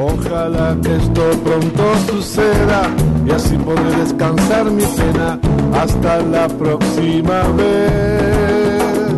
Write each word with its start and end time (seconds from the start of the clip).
Ojalá 0.00 0.76
que 0.80 0.94
esto 0.94 1.28
pronto 1.42 1.92
suceda 2.06 2.88
y 3.26 3.32
así 3.32 3.56
podré 3.56 3.96
descansar 3.96 4.70
mi 4.70 4.84
pena 4.84 5.40
hasta 5.74 6.18
la 6.22 6.46
próxima 6.46 7.42
vez. 7.56 9.12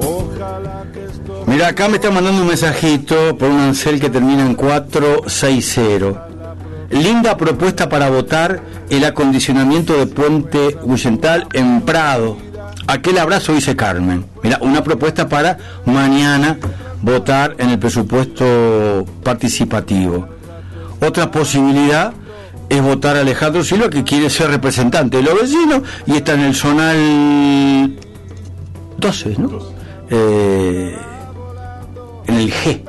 Ojalá 0.00 0.86
que 0.94 1.04
esto... 1.04 1.44
Mira, 1.46 1.68
acá 1.68 1.86
me 1.88 1.96
está 1.96 2.10
mandando 2.10 2.40
un 2.40 2.48
mensajito 2.48 3.36
por 3.36 3.50
un 3.50 3.60
Ansel 3.60 4.00
que 4.00 4.08
termina 4.08 4.46
en 4.46 4.54
460. 4.54 6.28
Linda 6.88 7.36
propuesta 7.36 7.90
para 7.90 8.08
votar 8.08 8.62
el 8.88 9.04
acondicionamiento 9.04 9.98
de 9.98 10.06
Puente 10.06 10.78
Huyental 10.82 11.46
en 11.52 11.82
Prado. 11.82 12.38
Aquel 12.86 13.18
abrazo 13.18 13.52
dice 13.52 13.76
Carmen. 13.76 14.24
Mira, 14.42 14.58
una 14.62 14.82
propuesta 14.82 15.28
para 15.28 15.58
mañana 15.84 16.56
votar 17.02 17.56
en 17.58 17.70
el 17.70 17.78
presupuesto 17.78 19.04
participativo. 19.22 20.28
Otra 21.00 21.30
posibilidad 21.30 22.12
es 22.68 22.80
votar 22.80 23.16
a 23.16 23.20
Alejandro 23.20 23.62
Silva 23.62 23.90
que 23.90 24.04
quiere 24.04 24.30
ser 24.30 24.50
representante 24.50 25.18
de 25.18 25.22
los 25.24 25.40
vecinos 25.40 25.82
y 26.06 26.12
está 26.16 26.34
en 26.34 26.40
el 26.40 26.54
zonal 26.54 27.96
12, 28.98 29.36
¿no? 29.38 29.50
Eh, 30.08 30.96
en 32.26 32.34
el 32.34 32.52
G. 32.52 32.82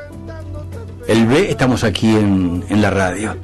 El 1.07 1.25
B 1.27 1.49
estamos 1.49 1.83
aquí 1.83 2.07
en, 2.15 2.63
en 2.69 2.81
la 2.81 2.89
radio. 2.91 3.35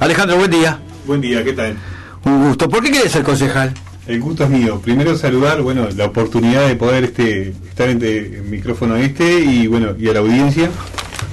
Alejandro, 0.00 0.36
buen 0.36 0.50
día. 0.50 0.78
Buen 1.06 1.20
día, 1.20 1.42
¿qué 1.42 1.52
tal? 1.52 1.76
Un 2.24 2.48
gusto. 2.48 2.68
¿Por 2.68 2.82
qué 2.82 2.90
quieres 2.90 3.12
ser 3.12 3.22
concejal? 3.22 3.72
El 4.06 4.20
gusto 4.20 4.44
es 4.44 4.50
mío. 4.50 4.80
Primero 4.80 5.16
saludar, 5.16 5.62
bueno, 5.62 5.88
la 5.96 6.04
oportunidad 6.04 6.68
de 6.68 6.76
poder 6.76 7.04
este 7.04 7.48
estar 7.48 7.88
en 7.88 8.00
el 8.02 8.42
micrófono 8.44 8.96
este 8.96 9.40
y 9.40 9.66
bueno, 9.66 9.96
y 9.98 10.08
a 10.08 10.12
la 10.12 10.20
audiencia. 10.20 10.70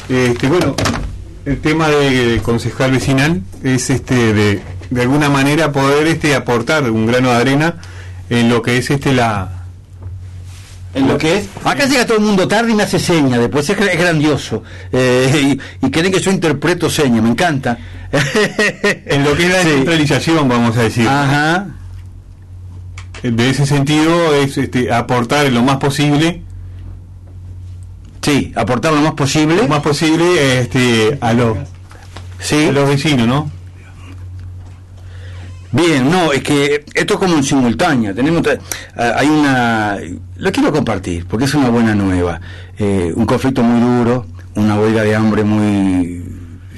Este, 0.09 0.47
bueno, 0.47 0.75
el 1.45 1.59
tema 1.59 1.89
de 1.89 2.41
concejal 2.41 2.91
vecinal 2.91 3.41
es 3.63 3.91
este 3.91 4.33
de, 4.33 4.61
de 4.89 5.01
alguna 5.01 5.29
manera 5.29 5.71
poder 5.71 6.07
este 6.07 6.33
aportar 6.33 6.89
un 6.89 7.05
grano 7.05 7.29
de 7.29 7.35
arena 7.35 7.75
en 8.29 8.49
lo 8.49 8.63
que 8.63 8.77
es 8.77 8.89
este 8.89 9.13
la 9.13 9.65
en 10.95 11.07
lo 11.07 11.17
que 11.19 11.37
es. 11.37 11.45
Acá 11.63 11.85
llega 11.85 12.07
todo 12.07 12.17
el 12.17 12.23
mundo 12.23 12.47
tarde 12.47 12.71
y 12.71 12.75
me 12.75 12.83
hace 12.83 12.99
seña, 12.99 13.37
después 13.37 13.69
es, 13.69 13.79
es 13.79 13.99
grandioso. 13.99 14.63
Eh, 14.91 15.57
y, 15.81 15.85
y, 15.85 15.91
creen 15.91 16.11
que 16.11 16.19
yo 16.19 16.31
interpreto 16.31 16.89
seña, 16.89 17.21
me 17.21 17.29
encanta. 17.29 17.77
en 18.11 19.23
lo 19.23 19.35
que 19.35 19.45
es 19.45 19.51
la 19.51 19.57
descentralización, 19.59 20.47
vamos 20.47 20.77
a 20.77 20.83
decir. 20.83 21.07
Ajá. 21.07 21.67
De 23.23 23.49
ese 23.49 23.65
sentido 23.65 24.35
es 24.35 24.57
este, 24.57 24.91
aportar 24.91 25.49
lo 25.51 25.63
más 25.63 25.77
posible. 25.77 26.43
Sí, 28.21 28.51
aportar 28.55 28.93
lo 28.93 29.01
más 29.01 29.13
posible. 29.13 29.55
Lo 29.55 29.67
más 29.67 29.81
posible 29.81 30.59
este, 30.59 31.17
a, 31.21 31.33
los 31.33 31.57
sí. 32.39 32.65
a 32.67 32.71
los 32.71 32.89
vecinos, 32.89 33.27
¿no? 33.27 33.51
Bien, 35.73 36.07
no, 36.11 36.31
es 36.31 36.43
que 36.43 36.85
esto 36.93 37.15
es 37.15 37.19
como 37.19 37.35
en 37.35 37.43
simultánea. 37.43 38.13
Tenemos, 38.13 38.43
hay 38.95 39.27
una, 39.27 39.97
lo 40.37 40.51
quiero 40.51 40.71
compartir 40.71 41.25
porque 41.25 41.45
es 41.45 41.53
una 41.55 41.69
buena 41.69 41.95
nueva. 41.95 42.39
Eh, 42.77 43.11
un 43.15 43.25
conflicto 43.25 43.63
muy 43.63 43.81
duro, 43.81 44.27
una 44.53 44.79
huelga 44.79 45.01
de 45.01 45.15
hambre 45.15 45.43
muy, 45.43 46.23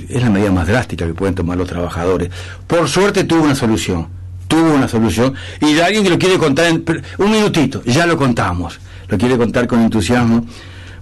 es 0.08 0.22
la 0.22 0.30
medida 0.30 0.50
más 0.50 0.68
drástica 0.68 1.06
que 1.06 1.14
pueden 1.14 1.36
tomar 1.36 1.58
los 1.58 1.68
trabajadores. 1.68 2.30
Por 2.68 2.88
suerte 2.88 3.26
tuvo 3.26 3.44
una 3.44 3.56
solución, 3.56 4.08
tuvo 4.56 4.74
una 4.74 4.88
solución 4.88 5.34
y 5.62 5.74
de 5.74 5.84
alguien 5.84 6.04
que 6.04 6.10
lo 6.10 6.18
quiere 6.18 6.38
contar 6.38 6.68
en 6.68 6.84
un 7.18 7.32
minutito, 7.32 7.84
ya 7.84 8.06
lo 8.06 8.18
contamos, 8.18 8.80
lo 9.10 9.18
quiere 9.18 9.38
contar 9.38 9.68
con 9.68 9.82
entusiasmo. 9.82 10.46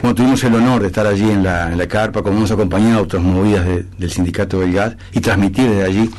Bueno, 0.01 0.15
tuvimos 0.15 0.43
el 0.43 0.55
honor 0.55 0.81
de 0.81 0.87
estar 0.87 1.05
allí 1.07 1.29
en 1.29 1.43
la, 1.43 1.71
en 1.71 1.77
la 1.77 1.87
carpa, 1.87 2.21
como 2.21 2.37
hemos 2.37 2.51
acompañado 2.51 3.03
otras 3.03 3.21
movidas 3.21 3.65
de, 3.65 3.85
del 3.97 4.11
sindicato 4.11 4.59
del 4.59 4.73
gas 4.73 4.97
y 5.13 5.21
transmitir 5.21 5.69
desde 5.69 5.83
allí. 5.83 6.09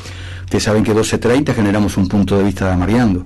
Ustedes 0.45 0.63
saben 0.63 0.83
que 0.83 0.93
12.30 0.93 1.53
generamos 1.53 1.97
un 1.97 2.07
punto 2.07 2.37
de 2.37 2.45
vista 2.45 2.65
de 2.65 2.71
Amariando. 2.71 3.25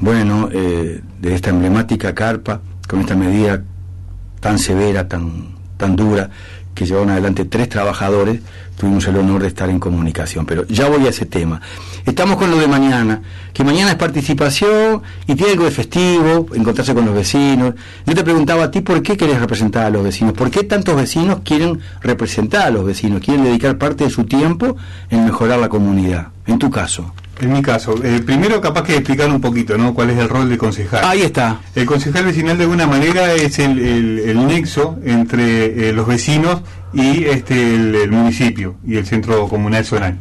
Bueno, 0.00 0.48
eh, 0.50 1.00
de 1.20 1.34
esta 1.34 1.50
emblemática 1.50 2.14
carpa, 2.14 2.60
con 2.88 3.00
esta 3.00 3.14
medida 3.14 3.62
tan 4.40 4.58
severa, 4.58 5.06
tan, 5.06 5.54
tan 5.76 5.94
dura, 5.94 6.30
que 6.74 6.86
llevaron 6.86 7.10
adelante 7.10 7.44
tres 7.44 7.68
trabajadores, 7.68 8.40
tuvimos 8.76 9.06
el 9.06 9.16
honor 9.16 9.42
de 9.42 9.48
estar 9.48 9.68
en 9.70 9.78
comunicación. 9.78 10.46
Pero 10.46 10.66
ya 10.66 10.88
voy 10.88 11.06
a 11.06 11.10
ese 11.10 11.26
tema. 11.26 11.60
Estamos 12.04 12.36
con 12.36 12.50
lo 12.50 12.58
de 12.58 12.66
mañana, 12.66 13.22
que 13.52 13.64
mañana 13.64 13.92
es 13.92 13.96
participación 13.96 15.02
y 15.26 15.34
tiene 15.34 15.52
algo 15.52 15.64
de 15.64 15.70
festivo, 15.70 16.46
encontrarse 16.54 16.94
con 16.94 17.06
los 17.06 17.14
vecinos. 17.14 17.74
Yo 18.06 18.14
te 18.14 18.24
preguntaba 18.24 18.64
a 18.64 18.70
ti 18.70 18.80
por 18.80 19.02
qué 19.02 19.16
querés 19.16 19.38
representar 19.38 19.84
a 19.86 19.90
los 19.90 20.02
vecinos, 20.02 20.34
por 20.34 20.50
qué 20.50 20.64
tantos 20.64 20.96
vecinos 20.96 21.40
quieren 21.44 21.80
representar 22.00 22.66
a 22.66 22.70
los 22.70 22.84
vecinos, 22.84 23.20
quieren 23.20 23.44
dedicar 23.44 23.78
parte 23.78 24.04
de 24.04 24.10
su 24.10 24.24
tiempo 24.24 24.76
en 25.10 25.24
mejorar 25.24 25.60
la 25.60 25.68
comunidad. 25.68 26.28
En 26.46 26.58
tu 26.58 26.70
caso. 26.70 27.12
En 27.42 27.52
mi 27.52 27.60
caso, 27.60 27.96
eh, 28.04 28.22
primero 28.24 28.60
capaz 28.60 28.84
que 28.84 28.94
explicar 28.94 29.28
un 29.28 29.40
poquito, 29.40 29.76
¿no? 29.76 29.92
¿Cuál 29.94 30.10
es 30.10 30.18
el 30.18 30.28
rol 30.28 30.48
del 30.48 30.58
concejal? 30.58 31.04
Ahí 31.04 31.22
está. 31.22 31.60
El 31.74 31.86
concejal 31.86 32.24
vecinal 32.24 32.56
de 32.56 32.62
alguna 32.62 32.86
manera 32.86 33.32
es 33.32 33.58
el, 33.58 33.80
el, 33.80 34.18
el 34.20 34.46
nexo 34.46 34.96
entre 35.04 35.88
eh, 35.88 35.92
los 35.92 36.06
vecinos 36.06 36.62
y 36.92 37.24
este 37.24 37.74
el, 37.74 37.96
el, 37.96 38.12
municipio 38.12 38.76
y 38.86 38.94
el 38.96 39.06
centro 39.06 39.48
comunal 39.48 39.84
zonal. 39.84 40.18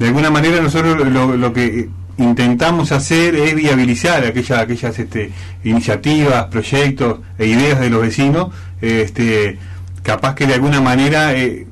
De 0.00 0.08
alguna 0.08 0.30
manera 0.32 0.60
nosotros 0.60 0.96
lo, 1.08 1.36
lo 1.36 1.52
que 1.52 1.90
intentamos 2.16 2.90
hacer 2.90 3.36
es 3.36 3.54
viabilizar 3.54 4.24
aquellas 4.24 4.58
aquellas 4.58 4.98
este, 4.98 5.30
iniciativas, 5.62 6.46
proyectos 6.46 7.20
e 7.38 7.46
ideas 7.46 7.78
de 7.78 7.88
los 7.88 8.02
vecinos, 8.02 8.48
este, 8.80 9.58
capaz 10.02 10.34
que 10.34 10.48
de 10.48 10.54
alguna 10.54 10.80
manera 10.80 11.36
eh, 11.36 11.67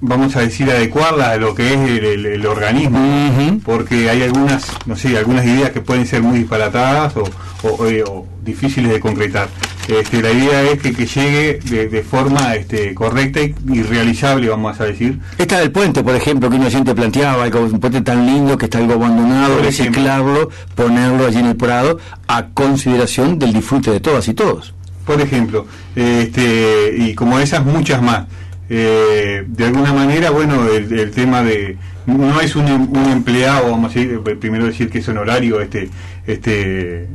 vamos 0.00 0.36
a 0.36 0.40
decir, 0.40 0.70
adecuarla 0.70 1.30
a 1.30 1.36
lo 1.36 1.54
que 1.54 1.74
es 1.74 1.80
el, 1.80 2.04
el, 2.04 2.26
el 2.26 2.46
organismo, 2.46 2.98
uh 2.98 3.38
-huh. 3.38 3.60
porque 3.62 4.10
hay 4.10 4.22
algunas, 4.22 4.66
no 4.86 4.96
sé, 4.96 5.16
algunas 5.16 5.44
ideas 5.46 5.70
que 5.70 5.80
pueden 5.80 6.06
ser 6.06 6.22
muy 6.22 6.38
disparatadas 6.38 7.16
o, 7.16 7.24
o, 7.62 7.86
eh, 7.86 8.04
o 8.06 8.26
difíciles 8.44 8.90
de 8.92 9.00
concretar. 9.00 9.48
Este, 9.88 10.22
la 10.22 10.30
idea 10.30 10.62
es 10.62 10.80
que, 10.80 10.94
que 10.94 11.04
llegue 11.04 11.58
de, 11.64 11.88
de, 11.88 12.02
forma 12.02 12.54
este, 12.54 12.94
correcta 12.94 13.40
y, 13.42 13.54
y, 13.70 13.82
realizable, 13.82 14.48
vamos 14.48 14.80
a 14.80 14.84
decir. 14.84 15.18
Esta 15.36 15.58
del 15.58 15.72
puente, 15.72 16.02
por 16.02 16.14
ejemplo, 16.14 16.48
que 16.48 16.56
uno 16.56 16.70
siempre 16.70 16.94
planteaba, 16.94 17.44
un 17.58 17.80
puente 17.80 18.00
tan 18.00 18.24
lindo 18.24 18.56
que 18.56 18.64
está 18.64 18.78
algo 18.78 18.94
abandonado, 18.94 19.58
reciclarlo, 19.60 20.48
ponerlo 20.74 21.26
allí 21.26 21.38
en 21.38 21.46
el 21.46 21.56
Prado, 21.56 21.98
a 22.28 22.46
consideración 22.54 23.38
del 23.38 23.52
disfrute 23.52 23.90
de 23.90 24.00
todas 24.00 24.26
y 24.28 24.34
todos. 24.34 24.72
Por 25.04 25.20
ejemplo, 25.20 25.66
este, 25.94 26.94
y 26.96 27.14
como 27.14 27.38
esas, 27.38 27.62
muchas 27.64 28.00
más. 28.00 28.24
Eh, 28.70 29.44
de 29.46 29.64
alguna 29.66 29.92
manera, 29.92 30.30
bueno, 30.30 30.68
el, 30.68 30.98
el, 30.98 31.10
tema 31.10 31.42
de 31.42 31.76
no 32.06 32.40
es 32.40 32.56
un, 32.56 32.64
un, 32.64 33.10
empleado, 33.10 33.70
vamos 33.70 33.94
a 33.94 33.98
decir, 33.98 34.20
primero 34.40 34.64
decir 34.64 34.88
que 34.88 34.98
es 34.98 35.08
honorario 35.08 35.60
este 35.60 35.90
este 36.26 37.08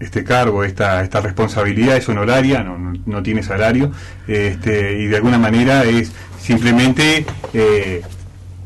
este 0.00 0.24
cargo, 0.24 0.64
esta 0.64 1.02
esta 1.02 1.20
responsabilidad 1.20 1.96
es 1.96 2.08
honoraria, 2.08 2.62
no, 2.62 2.78
no, 2.78 2.94
no 3.04 3.22
tiene 3.22 3.42
salario, 3.42 3.92
este 4.26 4.98
y 4.98 5.06
de 5.06 5.16
alguna 5.16 5.38
manera 5.38 5.84
es 5.84 6.12
simplemente 6.38 7.26
eh, 7.52 8.02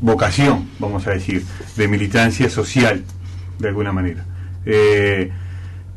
vocación, 0.01 0.69
vamos 0.79 1.07
a 1.07 1.11
decir, 1.11 1.43
de 1.75 1.87
militancia 1.87 2.49
social, 2.49 3.03
de 3.57 3.67
alguna 3.67 3.91
manera. 3.91 4.25
Eh, 4.65 5.31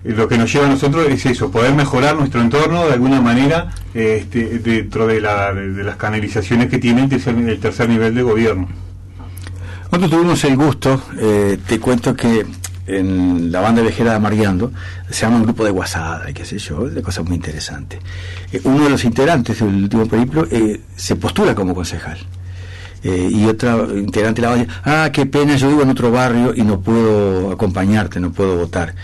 lo 0.04 0.28
que 0.28 0.36
nos 0.36 0.52
lleva 0.52 0.66
a 0.66 0.70
nosotros 0.70 1.06
es 1.08 1.24
eso, 1.26 1.50
poder 1.50 1.74
mejorar 1.74 2.16
nuestro 2.16 2.40
entorno 2.40 2.86
de 2.86 2.94
alguna 2.94 3.20
manera 3.20 3.70
este, 3.94 4.58
dentro 4.58 5.06
de, 5.06 5.20
la, 5.20 5.52
de, 5.52 5.72
de, 5.72 5.84
las 5.84 5.96
canalizaciones 5.96 6.68
que 6.68 6.78
tiene 6.78 7.04
el 7.04 7.08
tercer, 7.08 7.36
el 7.36 7.60
tercer 7.60 7.88
nivel 7.88 8.14
de 8.14 8.22
gobierno. 8.22 8.68
Nosotros 9.84 10.10
tuvimos 10.10 10.44
el 10.44 10.56
gusto, 10.56 11.02
eh, 11.18 11.58
te 11.66 11.78
cuento 11.78 12.16
que 12.16 12.46
en 12.86 13.52
la 13.52 13.60
banda 13.60 13.82
vejera 13.82 14.12
de 14.12 14.18
Mariando 14.18 14.72
se 15.08 15.22
llama 15.22 15.36
un 15.36 15.44
grupo 15.44 15.64
de 15.64 15.70
WhatsApp 15.70 16.24
qué 16.34 16.44
sé 16.44 16.58
yo, 16.58 16.88
de 16.88 17.02
cosas 17.02 17.24
muy 17.24 17.36
interesantes. 17.36 18.00
Eh, 18.52 18.60
uno 18.64 18.84
de 18.84 18.90
los 18.90 19.04
integrantes 19.04 19.60
del 19.60 19.68
último 19.68 20.06
periplo 20.06 20.46
eh, 20.50 20.80
se 20.96 21.16
postula 21.16 21.54
como 21.54 21.74
concejal. 21.74 22.18
Eh, 23.04 23.30
y 23.32 23.46
otra 23.46 23.84
integrante 23.96 24.40
la 24.42 24.48
va 24.48 24.54
a 24.54 24.56
decir, 24.58 24.72
ah, 24.84 25.10
qué 25.12 25.26
pena, 25.26 25.56
yo 25.56 25.68
vivo 25.68 25.82
en 25.82 25.90
otro 25.90 26.10
barrio 26.12 26.52
y 26.54 26.62
no 26.62 26.80
puedo 26.80 27.50
acompañarte, 27.50 28.20
no 28.20 28.32
puedo 28.32 28.56
votar. 28.56 28.94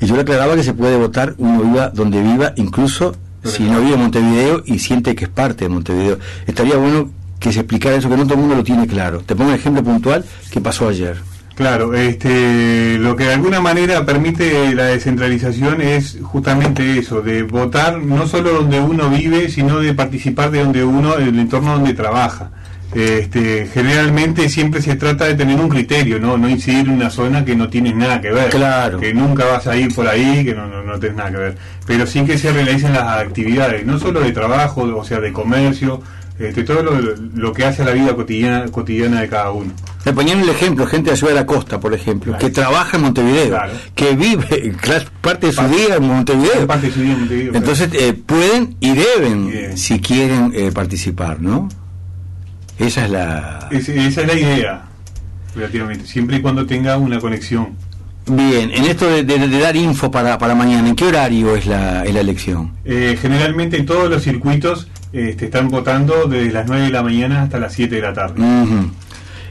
Y 0.00 0.06
yo 0.06 0.16
le 0.16 0.22
aclaraba 0.22 0.56
que 0.56 0.62
se 0.62 0.74
puede 0.74 0.96
votar 0.96 1.34
uno 1.38 1.62
viva 1.62 1.90
donde 1.90 2.22
viva, 2.22 2.52
incluso 2.56 3.14
si 3.44 3.64
no 3.64 3.80
vive 3.80 3.94
en 3.94 4.00
Montevideo 4.00 4.62
y 4.64 4.78
siente 4.78 5.14
que 5.14 5.24
es 5.24 5.30
parte 5.30 5.64
de 5.64 5.68
Montevideo. 5.68 6.18
Estaría 6.46 6.76
bueno 6.76 7.10
que 7.38 7.52
se 7.52 7.60
explicara 7.60 7.96
eso, 7.96 8.08
que 8.08 8.16
no 8.16 8.24
todo 8.24 8.34
el 8.34 8.40
mundo 8.40 8.56
lo 8.56 8.64
tiene 8.64 8.86
claro. 8.86 9.20
Te 9.20 9.36
pongo 9.36 9.50
un 9.50 9.56
ejemplo 9.56 9.82
puntual 9.82 10.24
que 10.50 10.60
pasó 10.60 10.88
ayer. 10.88 11.16
Claro, 11.54 11.94
este, 11.94 12.98
lo 12.98 13.14
que 13.14 13.24
de 13.24 13.34
alguna 13.34 13.60
manera 13.60 14.04
permite 14.04 14.74
la 14.74 14.86
descentralización 14.86 15.80
es 15.82 16.18
justamente 16.20 16.98
eso, 16.98 17.22
de 17.22 17.44
votar 17.44 18.02
no 18.02 18.26
solo 18.26 18.54
donde 18.54 18.80
uno 18.80 19.08
vive, 19.08 19.48
sino 19.48 19.78
de 19.78 19.94
participar 19.94 20.50
de 20.50 20.64
donde 20.64 20.82
uno, 20.82 21.14
el 21.14 21.38
entorno 21.38 21.74
donde 21.74 21.94
trabaja. 21.94 22.50
Este, 22.94 23.66
generalmente 23.72 24.48
siempre 24.48 24.80
se 24.80 24.94
trata 24.96 25.24
de 25.26 25.34
tener 25.34 25.58
un 25.60 25.68
criterio, 25.68 26.18
no, 26.20 26.36
no 26.38 26.48
incidir 26.48 26.86
en 26.86 26.90
una 26.90 27.10
zona 27.10 27.44
que 27.44 27.56
no 27.56 27.68
tienes 27.68 27.94
nada 27.96 28.20
que 28.20 28.30
ver, 28.30 28.50
claro. 28.50 29.00
que 29.00 29.12
nunca 29.12 29.44
vas 29.46 29.66
a 29.66 29.76
ir 29.76 29.92
por 29.94 30.06
ahí, 30.06 30.44
que 30.44 30.54
no, 30.54 30.66
no, 30.68 30.82
no 30.82 30.98
tienes 30.98 31.18
nada 31.18 31.30
que 31.32 31.36
ver, 31.38 31.56
pero 31.86 32.06
sí 32.06 32.24
que 32.24 32.38
se 32.38 32.52
realicen 32.52 32.92
las 32.92 33.18
actividades, 33.20 33.84
no 33.84 33.98
solo 33.98 34.20
de 34.20 34.30
trabajo, 34.32 34.82
o 34.82 35.04
sea, 35.04 35.18
de 35.20 35.32
comercio, 35.32 36.00
este, 36.38 36.64
todo 36.64 36.82
lo, 36.82 36.92
lo 37.34 37.52
que 37.52 37.64
hace 37.64 37.82
a 37.82 37.84
la 37.84 37.92
vida 37.92 38.14
cotidiana, 38.14 38.66
cotidiana 38.70 39.20
de 39.20 39.28
cada 39.28 39.50
uno. 39.52 39.72
Me 40.04 40.12
ponían 40.12 40.40
el 40.40 40.48
ejemplo, 40.48 40.86
gente 40.86 41.10
de 41.10 41.16
Ciudad 41.16 41.32
de 41.32 41.40
la 41.40 41.46
Costa, 41.46 41.80
por 41.80 41.94
ejemplo, 41.94 42.32
Claro. 42.32 42.44
que 42.46 42.52
trabaja 42.52 42.96
en 42.96 43.02
Montevideo, 43.04 43.48
Claro. 43.50 43.72
que 43.94 44.14
vive 44.16 44.72
parte 45.20 45.46
de 45.48 45.52
su 45.52 45.60
Parte- 45.62 45.76
día 45.76 45.94
en 45.96 46.04
Montevideo. 46.08 46.66
Parte 46.66 46.86
de 46.88 46.92
su 46.92 47.00
vida 47.00 47.12
en 47.12 47.18
Montevideo, 47.20 47.52
claro. 47.52 47.66
Entonces 47.66 47.88
eh, 48.00 48.12
pueden 48.14 48.76
y 48.80 48.94
deben, 48.94 49.48
Y 49.48 49.50
deben. 49.52 49.78
si 49.78 50.00
quieren 50.00 50.52
eh, 50.54 50.70
participar, 50.74 51.40
¿no? 51.40 51.68
Esa 52.78 53.04
es 53.04 53.10
la... 53.10 53.68
Es- 53.70 53.88
esa 53.88 54.20
es 54.22 54.26
la 54.26 54.34
idea, 54.34 54.82
relativamente, 55.54 56.06
siempre 56.06 56.36
y 56.38 56.40
cuando 56.40 56.66
tenga 56.66 56.96
una 56.98 57.18
conexión. 57.20 57.76
Bien, 58.26 58.70
en 58.72 58.84
esto 58.86 59.06
de, 59.08 59.22
de- 59.22 59.48
de 59.48 59.58
dar 59.58 59.76
info 59.76 60.10
para, 60.10 60.38
para 60.38 60.54
mañana, 60.54 60.88
¿en 60.88 60.96
qué 60.96 61.04
horario 61.04 61.54
es 61.56 61.66
la, 61.66 62.04
es 62.04 62.14
la 62.14 62.20
elección? 62.20 62.72
Eh, 62.84 63.18
generalmente 63.20 63.76
en 63.76 63.84
todos 63.86 64.08
los 64.10 64.22
circuitos 64.22 64.88
este, 65.12 65.44
están 65.44 65.68
votando 65.68 66.26
desde 66.26 66.50
las 66.52 66.66
9 66.66 66.84
de 66.86 66.90
la 66.90 67.02
mañana 67.02 67.42
hasta 67.42 67.58
las 67.58 67.72
7 67.74 67.94
de 67.94 68.00
la 68.02 68.12
tarde. 68.14 68.42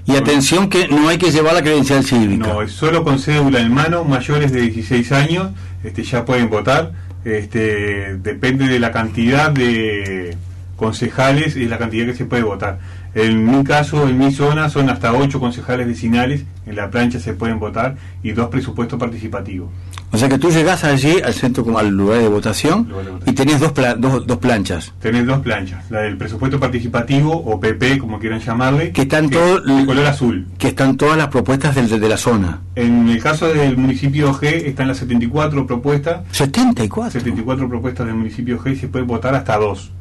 Y 0.05 0.17
atención 0.17 0.67
que 0.69 0.87
no 0.89 1.07
hay 1.07 1.17
que 1.17 1.31
llevar 1.31 1.53
la 1.53 1.61
credencial 1.61 2.03
cívica. 2.03 2.45
No, 2.47 2.61
es 2.61 2.73
solo 2.73 3.05
con 3.05 3.19
cédula 3.19 3.61
en 3.61 3.71
mano, 3.73 4.03
mayores 4.03 4.51
de 4.51 4.59
16 4.61 5.11
años, 5.13 5.51
este, 5.83 6.03
ya 6.03 6.25
pueden 6.25 6.49
votar. 6.49 6.91
Este, 7.23 8.17
depende 8.17 8.67
de 8.67 8.79
la 8.79 8.91
cantidad 8.91 9.49
de 9.51 10.35
concejales 10.75 11.55
y 11.55 11.65
la 11.67 11.77
cantidad 11.77 12.05
que 12.07 12.15
se 12.15 12.25
puede 12.25 12.43
votar. 12.43 12.79
En 13.15 13.45
mi 13.45 13.63
caso, 13.63 14.07
en 14.07 14.17
mi 14.17 14.31
zona, 14.31 14.69
son 14.69 14.89
hasta 14.89 15.13
8 15.13 15.39
concejales 15.39 15.85
vecinales, 15.87 16.45
en 16.65 16.75
la 16.75 16.89
plancha 16.89 17.19
se 17.19 17.33
pueden 17.33 17.59
votar, 17.59 17.95
y 18.23 18.31
dos 18.31 18.47
presupuestos 18.49 18.99
participativos. 18.99 19.69
O 20.11 20.17
sea 20.17 20.29
que 20.29 20.37
tú 20.37 20.49
llegás 20.51 20.83
allí 20.83 21.19
al 21.23 21.33
centro, 21.33 21.63
como 21.63 21.79
al 21.79 21.89
lugar 21.89 22.19
de 22.19 22.27
votación, 22.27 22.87
Lugar 22.89 23.05
de 23.05 23.11
votación. 23.11 23.33
y 23.33 23.35
tenés 23.35 23.59
dos, 23.59 23.71
pla- 23.71 23.95
dos, 23.95 24.25
dos 24.27 24.37
planchas. 24.37 24.93
Tenés 24.99 25.25
dos 25.25 25.39
planchas, 25.39 25.89
la 25.91 26.01
del 26.01 26.17
presupuesto 26.17 26.59
participativo, 26.59 27.31
o 27.35 27.59
PP, 27.59 27.97
como 27.99 28.19
quieran 28.19 28.39
llamarle, 28.39 28.91
Que 28.91 29.03
están 29.03 29.27
de 29.27 29.37
color 29.85 30.05
azul. 30.05 30.47
que 30.57 30.67
están 30.69 30.97
todas 30.97 31.17
las 31.17 31.27
propuestas 31.29 31.75
del, 31.75 31.87
de 31.99 32.09
la 32.09 32.17
zona. 32.17 32.61
En 32.75 33.09
el 33.09 33.21
caso 33.21 33.47
del 33.47 33.77
municipio 33.77 34.33
G 34.33 34.65
están 34.65 34.87
las 34.87 34.97
74 34.97 35.65
propuestas 35.67 36.21
74. 36.31 37.11
74 37.19 37.67
propuestas 37.69 38.05
del 38.07 38.15
municipio 38.15 38.59
G 38.59 38.73
y 38.73 38.75
se 38.75 38.87
puede 38.87 39.05
votar 39.05 39.33
hasta 39.35 39.57
dos. 39.57 39.91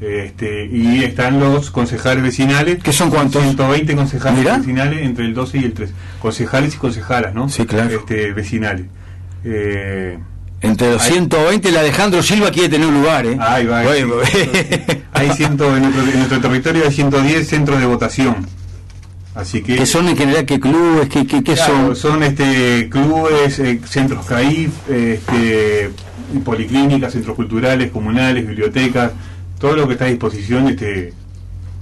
Este, 0.00 0.66
y 0.66 1.02
están 1.04 1.40
los 1.40 1.70
concejales 1.70 2.22
vecinales. 2.22 2.82
¿Qué 2.82 2.92
son 2.92 3.08
cuántos? 3.10 3.42
120 3.42 3.96
concejales 3.96 4.38
Mirá. 4.40 4.58
vecinales 4.58 5.02
entre 5.02 5.24
el 5.24 5.32
12 5.34 5.58
y 5.58 5.64
el 5.64 5.72
13. 5.72 5.92
Concejales 6.20 6.74
y 6.74 6.78
concejalas, 6.78 7.34
¿no? 7.34 7.48
Sí, 7.48 7.64
claro. 7.64 7.90
Este, 8.00 8.32
vecinales. 8.32 8.86
Eh, 9.44 10.18
Entre 10.60 10.90
los 10.92 11.02
Ahí- 11.02 11.12
120, 11.12 11.68
el 11.70 11.76
Alejandro 11.78 12.22
Silva 12.22 12.50
quiere 12.50 12.68
tener 12.68 12.86
un 12.86 12.94
lugar, 12.94 13.24
¿eh? 13.26 13.36
ahí 13.40 13.64
va. 13.66 13.82
Bueno, 13.84 14.14
sí. 14.24 14.38
hay 15.12 15.30
ciento, 15.30 15.74
en, 15.76 15.82
nuestro, 15.84 16.02
en 16.02 16.16
nuestro 16.18 16.40
territorio 16.40 16.84
hay 16.84 16.92
110 16.92 17.46
centros 17.48 17.78
de 17.80 17.86
votación. 17.86 18.46
Así 19.34 19.62
que. 19.62 19.76
¿Qué 19.76 19.86
son 19.86 20.08
en 20.08 20.16
general? 20.16 20.44
¿Qué 20.46 20.58
clubes? 20.60 21.08
¿Qué, 21.08 21.26
qué, 21.26 21.42
qué 21.44 21.54
Claro, 21.54 21.94
son? 21.94 21.96
son 21.96 22.22
este 22.22 22.88
clubes, 22.90 23.58
eh, 23.60 23.80
centros 23.86 24.24
CAIF, 24.26 24.70
este, 24.90 25.90
policlínicas, 26.44 27.12
centros 27.12 27.36
culturales, 27.36 27.90
comunales, 27.90 28.46
bibliotecas, 28.46 29.12
todo 29.58 29.76
lo 29.76 29.86
que 29.86 29.92
está 29.94 30.04
a 30.06 30.08
disposición 30.08 30.68
este, 30.68 31.12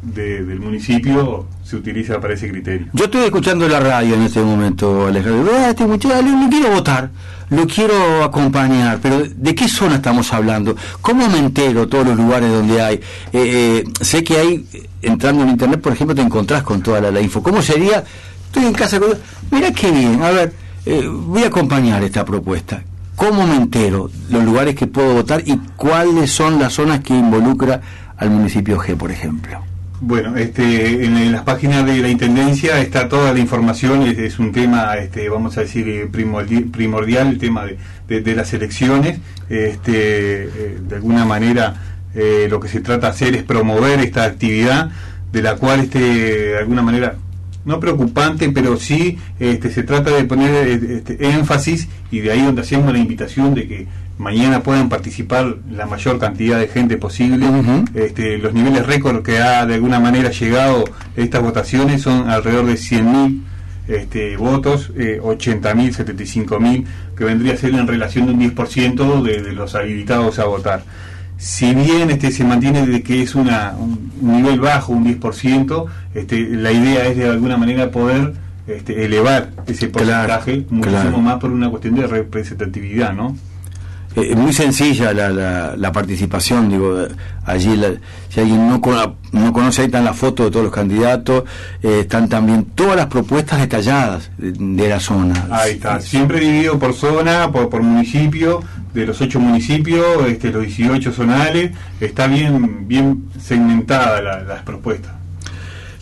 de- 0.02 0.44
del 0.44 0.60
municipio 0.60 1.46
se 1.64 1.76
utiliza 1.76 2.20
para 2.20 2.34
ese 2.34 2.48
criterio. 2.50 2.88
Yo 2.92 3.04
estoy 3.06 3.22
escuchando 3.24 3.68
la 3.68 3.80
radio 3.80 4.14
en 4.14 4.22
este 4.22 4.40
momento, 4.42 5.06
Alejandro. 5.06 5.50
Ah, 5.56 5.70
este 5.70 5.86
muchacho, 5.86 6.14
lo, 6.22 6.48
quiero 6.50 6.70
votar, 6.70 7.10
lo 7.50 7.66
quiero 7.66 8.22
acompañar, 8.22 8.98
pero 9.00 9.22
¿de 9.24 9.54
qué 9.54 9.66
zona 9.68 9.96
estamos 9.96 10.32
hablando? 10.32 10.76
¿Cómo 11.00 11.28
me 11.28 11.38
entero 11.38 11.88
todos 11.88 12.06
los 12.06 12.16
lugares 12.16 12.50
donde 12.50 12.82
hay? 12.82 12.94
Eh, 12.96 13.02
eh, 13.32 13.84
sé 14.02 14.22
que 14.22 14.36
hay, 14.38 14.66
entrando 15.02 15.42
en 15.42 15.50
internet, 15.50 15.80
por 15.80 15.92
ejemplo, 15.94 16.14
te 16.14 16.22
encontrás 16.22 16.62
con 16.62 16.82
toda 16.82 17.00
la, 17.00 17.10
la 17.10 17.20
info. 17.20 17.42
¿Cómo 17.42 17.62
sería? 17.62 18.04
Estoy 18.46 18.66
en 18.66 18.72
casa 18.74 19.00
con... 19.00 19.08
Mira 19.50 19.72
qué 19.72 19.90
bien, 19.90 20.22
a 20.22 20.30
ver, 20.30 20.52
eh, 20.86 21.08
voy 21.10 21.42
a 21.44 21.46
acompañar 21.46 22.04
esta 22.04 22.24
propuesta. 22.26 22.82
¿Cómo 23.16 23.46
me 23.46 23.56
entero 23.56 24.10
los 24.30 24.44
lugares 24.44 24.74
que 24.74 24.86
puedo 24.86 25.14
votar 25.14 25.42
y 25.46 25.56
cuáles 25.76 26.30
son 26.32 26.58
las 26.58 26.72
zonas 26.74 27.00
que 27.00 27.14
involucra 27.14 27.80
al 28.16 28.30
municipio 28.30 28.78
G, 28.78 28.96
por 28.96 29.10
ejemplo? 29.10 29.60
Bueno, 30.00 30.36
este, 30.36 31.04
en, 31.06 31.32
las 31.32 31.42
páginas 31.42 31.86
de 31.86 31.98
la 31.98 32.08
Intendencia 32.08 32.80
está 32.80 33.08
toda 33.08 33.32
la 33.32 33.38
información, 33.38 34.02
es, 34.02 34.38
un 34.38 34.52
tema, 34.52 34.96
este, 34.96 35.28
vamos 35.28 35.56
a 35.56 35.62
decir, 35.62 35.88
eh, 35.88 36.08
primordi- 36.10 36.70
primordial, 36.70 37.28
el 37.28 37.38
tema 37.38 37.64
de, 37.64 37.78
de- 38.08 38.20
de 38.20 38.34
las 38.34 38.52
elecciones. 38.52 39.18
Este, 39.48 40.42
eh, 40.44 40.78
de 40.88 40.96
alguna 40.96 41.24
manera, 41.24 41.74
eh, 42.14 42.48
lo 42.50 42.60
que 42.60 42.68
se 42.68 42.80
trata 42.80 43.06
de 43.06 43.12
hacer 43.12 43.36
es 43.36 43.44
promover 43.44 44.00
esta 44.00 44.24
actividad, 44.24 44.90
de 45.32 45.42
la 45.42 45.56
cual, 45.56 45.80
este, 45.80 45.98
de 46.00 46.58
alguna 46.58 46.82
manera, 46.82 47.14
no 47.64 47.80
preocupante, 47.80 48.50
pero 48.50 48.76
sí 48.76 49.18
este, 49.40 49.70
se 49.70 49.82
trata 49.82 50.10
de 50.10 50.24
poner 50.24 50.68
eh, 50.68 50.96
este, 50.98 51.28
énfasis 51.28 51.88
y 52.10 52.20
de 52.20 52.32
ahí 52.32 52.42
donde 52.42 52.62
hacemos 52.62 52.92
la 52.92 52.98
invitación 52.98 53.54
de 53.54 53.66
que 53.66 53.86
mañana 54.18 54.62
puedan 54.62 54.88
participar 54.88 55.56
la 55.70 55.86
mayor 55.86 56.18
cantidad 56.18 56.58
de 56.58 56.68
gente 56.68 56.96
posible. 56.96 57.46
Este, 57.94 58.38
los 58.38 58.54
niveles 58.54 58.86
récord 58.86 59.22
que 59.22 59.38
ha 59.38 59.66
de 59.66 59.74
alguna 59.74 59.98
manera 59.98 60.30
llegado 60.30 60.84
estas 61.16 61.42
votaciones 61.42 62.02
son 62.02 62.28
alrededor 62.28 62.66
de 62.66 62.74
100.000 62.74 63.40
este, 63.88 64.36
votos, 64.36 64.92
eh, 64.96 65.20
80.000, 65.22 65.94
75.000, 65.94 66.84
que 67.16 67.24
vendría 67.24 67.54
a 67.54 67.56
ser 67.56 67.74
en 67.74 67.86
relación 67.86 68.26
de 68.26 68.32
un 68.32 68.54
10% 68.54 69.22
de, 69.22 69.42
de 69.42 69.52
los 69.52 69.74
habilitados 69.74 70.38
a 70.38 70.44
votar. 70.44 70.84
Si 71.46 71.74
bien 71.74 72.10
este 72.10 72.30
se 72.32 72.42
mantiene 72.42 72.86
de 72.86 73.02
que 73.02 73.20
es 73.22 73.34
una, 73.34 73.74
un 73.78 74.10
nivel 74.22 74.58
bajo, 74.60 74.92
un 74.94 75.04
10%, 75.04 75.84
este, 76.14 76.40
la 76.48 76.72
idea 76.72 77.06
es 77.06 77.18
de 77.18 77.28
alguna 77.28 77.58
manera 77.58 77.90
poder 77.90 78.32
este, 78.66 79.04
elevar 79.04 79.50
ese 79.66 79.90
Claro, 79.90 80.06
porcentaje 80.26 80.66
muchísimo 80.70 81.00
claro. 81.02 81.18
más 81.18 81.38
por 81.38 81.50
una 81.50 81.68
cuestión 81.68 81.96
de 81.96 82.06
representatividad, 82.06 83.12
¿no? 83.12 83.36
Eh, 84.16 84.28
Es 84.30 84.36
muy 84.38 84.54
sencilla 84.54 85.12
la, 85.12 85.28
la, 85.28 85.76
la 85.76 85.92
participación, 85.92 86.70
digo, 86.70 86.96
allí 87.44 87.76
la- 87.76 87.92
si 88.30 88.40
alguien 88.40 88.66
no 88.68 88.80
conoce, 88.80 89.82
ahí 89.82 89.86
están 89.86 90.04
las 90.04 90.16
fotos 90.16 90.46
de 90.46 90.50
todos 90.52 90.64
los 90.64 90.74
candidatos, 90.74 91.44
eh, 91.82 92.00
están 92.00 92.28
también 92.28 92.64
todas 92.74 92.96
las 92.96 93.06
propuestas 93.06 93.60
detalladas 93.60 94.30
de, 94.38 94.52
de 94.52 94.88
la 94.88 94.98
zona. 95.00 95.46
Ahí 95.50 95.72
está, 95.72 96.00
siempre 96.00 96.40
dividido 96.40 96.78
por 96.78 96.94
zona, 96.94 97.50
por, 97.52 97.68
por 97.68 97.82
municipio, 97.82 98.62
de 98.94 99.04
los 99.06 99.20
ocho 99.20 99.40
municipios, 99.40 100.04
este, 100.28 100.50
los 100.50 100.62
18 100.62 101.12
zonales, 101.12 101.72
está 102.00 102.26
bien, 102.28 102.86
bien 102.88 103.24
segmentada 103.40 104.22
la- 104.22 104.40
las 104.42 104.62
propuestas. 104.62 105.12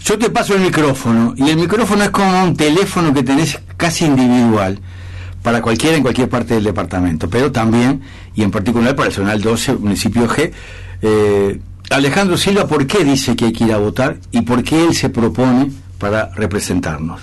Yo 0.05 0.19
te 0.19 0.31
paso 0.31 0.55
el 0.55 0.61
micrófono, 0.63 1.33
y 1.37 1.49
el 1.51 1.57
micrófono 1.57 2.05
es 2.05 2.11
como 2.11 2.45
un 2.45 2.57
teléfono 2.57 3.15
que 3.15 3.23
tenés 3.23 3.59
casi 3.77 4.05
individual 4.05 4.79
para 5.43 5.63
cualquiera 5.63 5.97
en 5.97 6.03
cualquier 6.03 6.29
parte 6.29 6.55
del 6.55 6.65
departamento, 6.65 7.29
pero 7.31 7.51
también, 7.51 8.03
y 8.35 8.43
en 8.43 8.51
particular 8.51 8.95
para 8.95 9.09
el 9.09 9.15
zonal 9.15 9.41
12, 9.41 9.75
municipio 9.75 10.29
G, 10.29 10.53
eh, 11.03 11.61
Alejandro 11.91 12.37
Silva, 12.37 12.67
¿por 12.67 12.87
qué 12.87 13.05
dice 13.05 13.35
que 13.37 13.47
hay 13.47 13.53
que 13.53 13.65
ir 13.65 13.73
a 13.73 13.79
votar 13.79 14.17
y 14.31 14.43
por 14.43 14.63
qué 14.63 14.85
él 14.85 14.95
se 14.95 15.09
propone 15.09 15.71
para 15.99 16.31
representarnos? 16.35 17.21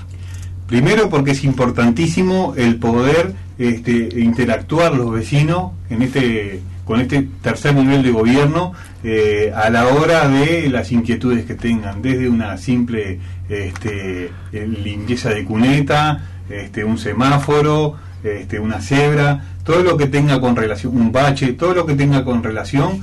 Primero 0.69 1.09
porque 1.09 1.31
es 1.31 1.43
importantísimo 1.43 2.53
el 2.55 2.75
poder 2.75 3.33
este, 3.57 4.09
interactuar 4.19 4.93
los 4.93 5.11
vecinos 5.11 5.71
en 5.89 6.03
este 6.03 6.61
con 6.85 7.01
este 7.01 7.27
tercer 7.41 7.75
nivel 7.75 8.01
de 8.01 8.11
gobierno 8.11 8.73
eh, 9.03 9.51
a 9.55 9.69
la 9.69 9.87
hora 9.87 10.27
de 10.27 10.69
las 10.69 10.91
inquietudes 10.91 11.45
que 11.45 11.53
tengan, 11.53 12.01
desde 12.01 12.27
una 12.27 12.57
simple 12.57 13.19
este, 13.47 14.31
limpieza 14.51 15.29
de 15.29 15.45
cuneta, 15.45 16.23
este, 16.49 16.83
un 16.83 16.97
semáforo, 16.97 17.95
una 18.59 18.81
cebra, 18.81 19.43
todo 19.63 19.83
lo 19.83 19.97
que 19.97 20.07
tenga 20.07 20.41
con 20.41 20.55
relación, 20.55 20.97
un 20.97 21.11
bache, 21.11 21.53
todo 21.53 21.75
lo 21.75 21.85
que 21.85 21.93
tenga 21.93 22.25
con 22.25 22.41
relación 22.43 23.01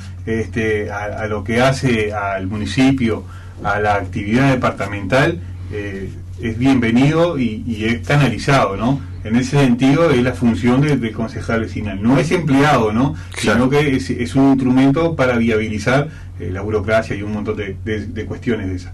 a, 0.92 1.22
a 1.22 1.26
lo 1.28 1.44
que 1.44 1.60
hace 1.60 2.12
al 2.12 2.48
municipio, 2.48 3.24
a 3.62 3.78
la 3.78 3.94
actividad 3.94 4.50
departamental, 4.50 5.40
eh, 5.72 6.10
es 6.40 6.58
bienvenido 6.58 7.38
y, 7.38 7.62
y 7.66 7.84
es 7.86 8.06
canalizado, 8.06 8.76
¿no? 8.76 9.00
En 9.24 9.36
ese 9.36 9.58
sentido 9.58 10.10
es 10.10 10.22
la 10.22 10.32
función 10.34 10.80
de- 10.80 10.96
del 10.96 11.12
concejal 11.12 11.60
vecinal. 11.62 12.00
No 12.02 12.18
es 12.18 12.30
empleado, 12.30 12.92
¿no? 12.92 13.14
Claro. 13.40 13.58
Sino 13.64 13.70
que 13.70 13.96
es, 13.96 14.10
es 14.10 14.34
un 14.36 14.50
instrumento 14.50 15.16
para 15.16 15.36
viabilizar 15.38 16.08
eh, 16.38 16.50
la 16.52 16.60
burocracia 16.60 17.16
y 17.16 17.22
un 17.22 17.32
montón 17.32 17.56
de, 17.56 17.76
de- 17.84 18.06
de 18.06 18.24
cuestiones 18.26 18.68
de 18.68 18.74
esas. 18.76 18.92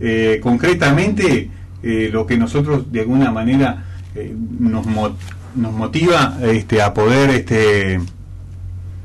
Eh, 0.00 0.40
concretamente, 0.42 1.50
eh, 1.82 2.08
lo 2.12 2.26
que 2.26 2.36
nosotros 2.36 2.90
de 2.90 3.00
alguna 3.00 3.30
manera 3.30 3.84
nos, 4.58 4.84
mo- 4.86 5.16
nos 5.54 5.72
motiva 5.72 6.38
este, 6.42 6.82
a 6.82 6.92
poder 6.92 7.30
este, 7.30 8.00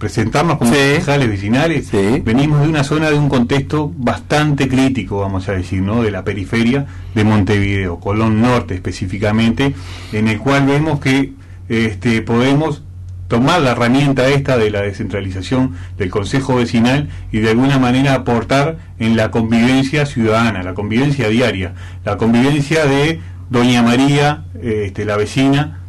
presentarnos 0.03 0.57
como 0.57 0.69
Sí. 0.73 0.77
concejales 0.95 1.29
vecinales, 1.29 1.87
Sí. 1.87 2.21
venimos 2.25 2.59
de 2.59 2.67
una 2.67 2.83
zona 2.83 3.09
de 3.09 3.17
un 3.17 3.29
contexto 3.29 3.89
bastante 3.95 4.67
crítico, 4.67 5.21
vamos 5.21 5.47
a 5.47 5.53
decir, 5.53 5.81
¿no? 5.81 6.03
de 6.03 6.11
la 6.11 6.25
periferia 6.25 6.85
de 7.15 7.23
Montevideo, 7.23 8.01
Colón 8.01 8.41
Norte 8.41 8.73
específicamente, 8.73 9.73
en 10.11 10.27
el 10.27 10.39
cual 10.39 10.65
vemos 10.65 10.99
que 10.99 11.31
este, 11.69 12.21
podemos 12.21 12.83
tomar 13.29 13.61
la 13.61 13.71
herramienta 13.71 14.27
esta 14.27 14.57
de 14.57 14.71
la 14.71 14.81
descentralización 14.81 15.71
del 15.97 16.09
Consejo 16.09 16.55
Vecinal 16.57 17.07
y 17.31 17.39
de 17.39 17.51
alguna 17.51 17.79
manera 17.79 18.13
aportar 18.13 18.79
en 18.99 19.15
la 19.15 19.31
convivencia 19.31 20.05
ciudadana, 20.05 20.63
la 20.63 20.73
convivencia 20.73 21.29
diaria, 21.29 21.75
la 22.03 22.17
convivencia 22.17 22.85
de 22.85 23.21
Doña 23.49 23.81
María, 23.81 24.43
este, 24.61 25.05
la 25.05 25.15
vecina, 25.15 25.79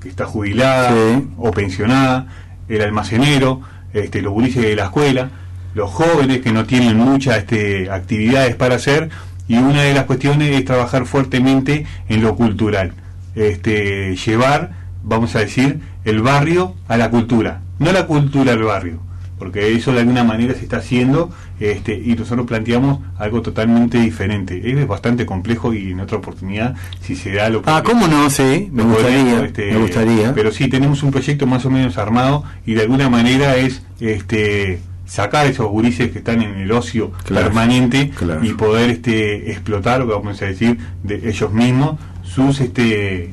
que 0.00 0.08
está 0.08 0.24
jubilada 0.24 0.94
o 1.36 1.50
pensionada, 1.50 2.26
el 2.68 2.82
almacenero, 2.82 3.60
este, 3.92 4.22
los 4.22 4.32
gurises 4.32 4.62
de 4.62 4.76
la 4.76 4.84
escuela, 4.84 5.30
los 5.74 5.90
jóvenes 5.90 6.40
que 6.40 6.52
no 6.52 6.64
tienen 6.64 6.96
muchas 6.96 7.38
este, 7.38 7.90
actividades 7.90 8.56
para 8.56 8.76
hacer, 8.76 9.10
y 9.46 9.56
una 9.56 9.82
de 9.82 9.94
las 9.94 10.04
cuestiones 10.04 10.54
es 10.54 10.64
trabajar 10.64 11.06
fuertemente 11.06 11.86
en 12.08 12.22
lo 12.22 12.36
cultural, 12.36 12.92
este, 13.34 14.14
llevar, 14.16 14.72
vamos 15.02 15.34
a 15.36 15.40
decir, 15.40 15.80
el 16.04 16.20
barrio 16.20 16.74
a 16.86 16.96
la 16.96 17.10
cultura, 17.10 17.62
no 17.78 17.92
la 17.92 18.06
cultura 18.06 18.52
al 18.52 18.62
barrio, 18.62 19.00
porque 19.38 19.74
eso 19.74 19.92
de 19.92 20.00
alguna 20.00 20.24
manera 20.24 20.54
se 20.54 20.62
está 20.62 20.78
haciendo 20.78 21.30
este, 21.60 21.94
y 21.94 22.14
nosotros 22.14 22.46
planteamos 22.46 23.00
algo 23.18 23.40
totalmente 23.42 23.98
diferente. 23.98 24.60
Es 24.64 24.86
bastante 24.86 25.26
complejo 25.26 25.72
y 25.72 25.92
en 25.92 26.00
otra 26.00 26.18
oportunidad, 26.18 26.74
si 27.00 27.16
se 27.16 27.32
da 27.32 27.48
lo 27.48 27.62
que... 27.62 27.70
Ah, 27.70 27.82
¿cómo 27.84 28.08
no? 28.08 28.28
Sí, 28.30 28.68
me 28.72 28.82
gustaría, 28.82 29.44
este, 29.44 29.72
me 29.72 29.78
gustaría. 29.78 30.34
Pero 30.34 30.50
sí, 30.50 30.68
tenemos 30.68 31.02
un 31.02 31.10
proyecto 31.10 31.46
más 31.46 31.64
o 31.64 31.70
menos 31.70 31.98
armado 31.98 32.44
y 32.66 32.74
de 32.74 32.82
alguna 32.82 33.08
manera 33.08 33.56
es 33.56 33.82
este 34.00 34.80
sacar 35.06 35.46
esos 35.46 35.66
gurises 35.68 36.10
que 36.10 36.18
están 36.18 36.42
en 36.42 36.54
el 36.56 36.70
ocio 36.70 37.12
permanente 37.26 38.12
y 38.42 38.52
poder 38.52 38.90
este 38.90 39.52
explotar, 39.52 40.00
lo 40.00 40.06
que 40.06 40.12
vamos 40.12 40.42
a 40.42 40.44
decir, 40.44 40.78
de 41.02 41.28
ellos 41.28 41.50
mismos, 41.52 41.98
sus 42.22 42.60
este 42.60 43.30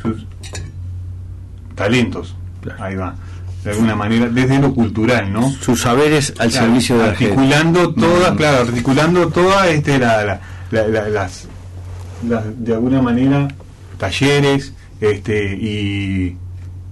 sus 0.00 0.26
talentos. 1.74 2.36
Ahí 2.78 2.94
va 2.94 3.14
de 3.64 3.70
alguna 3.72 3.94
manera, 3.94 4.28
desde 4.28 4.58
lo 4.58 4.74
cultural, 4.74 5.32
¿no? 5.32 5.50
Sus 5.50 5.82
saberes 5.82 6.32
al 6.38 6.50
servicio 6.50 6.96
de 6.96 7.04
articulando 7.04 7.92
todas, 7.92 8.34
claro, 8.36 8.62
articulando 8.62 9.28
todas 9.28 9.68
este, 9.68 9.98
la, 9.98 10.40
las, 10.70 11.46
de 12.22 12.74
alguna 12.74 13.02
manera, 13.02 13.48
talleres 13.98 14.72
este, 15.00 15.54
y 15.54 16.36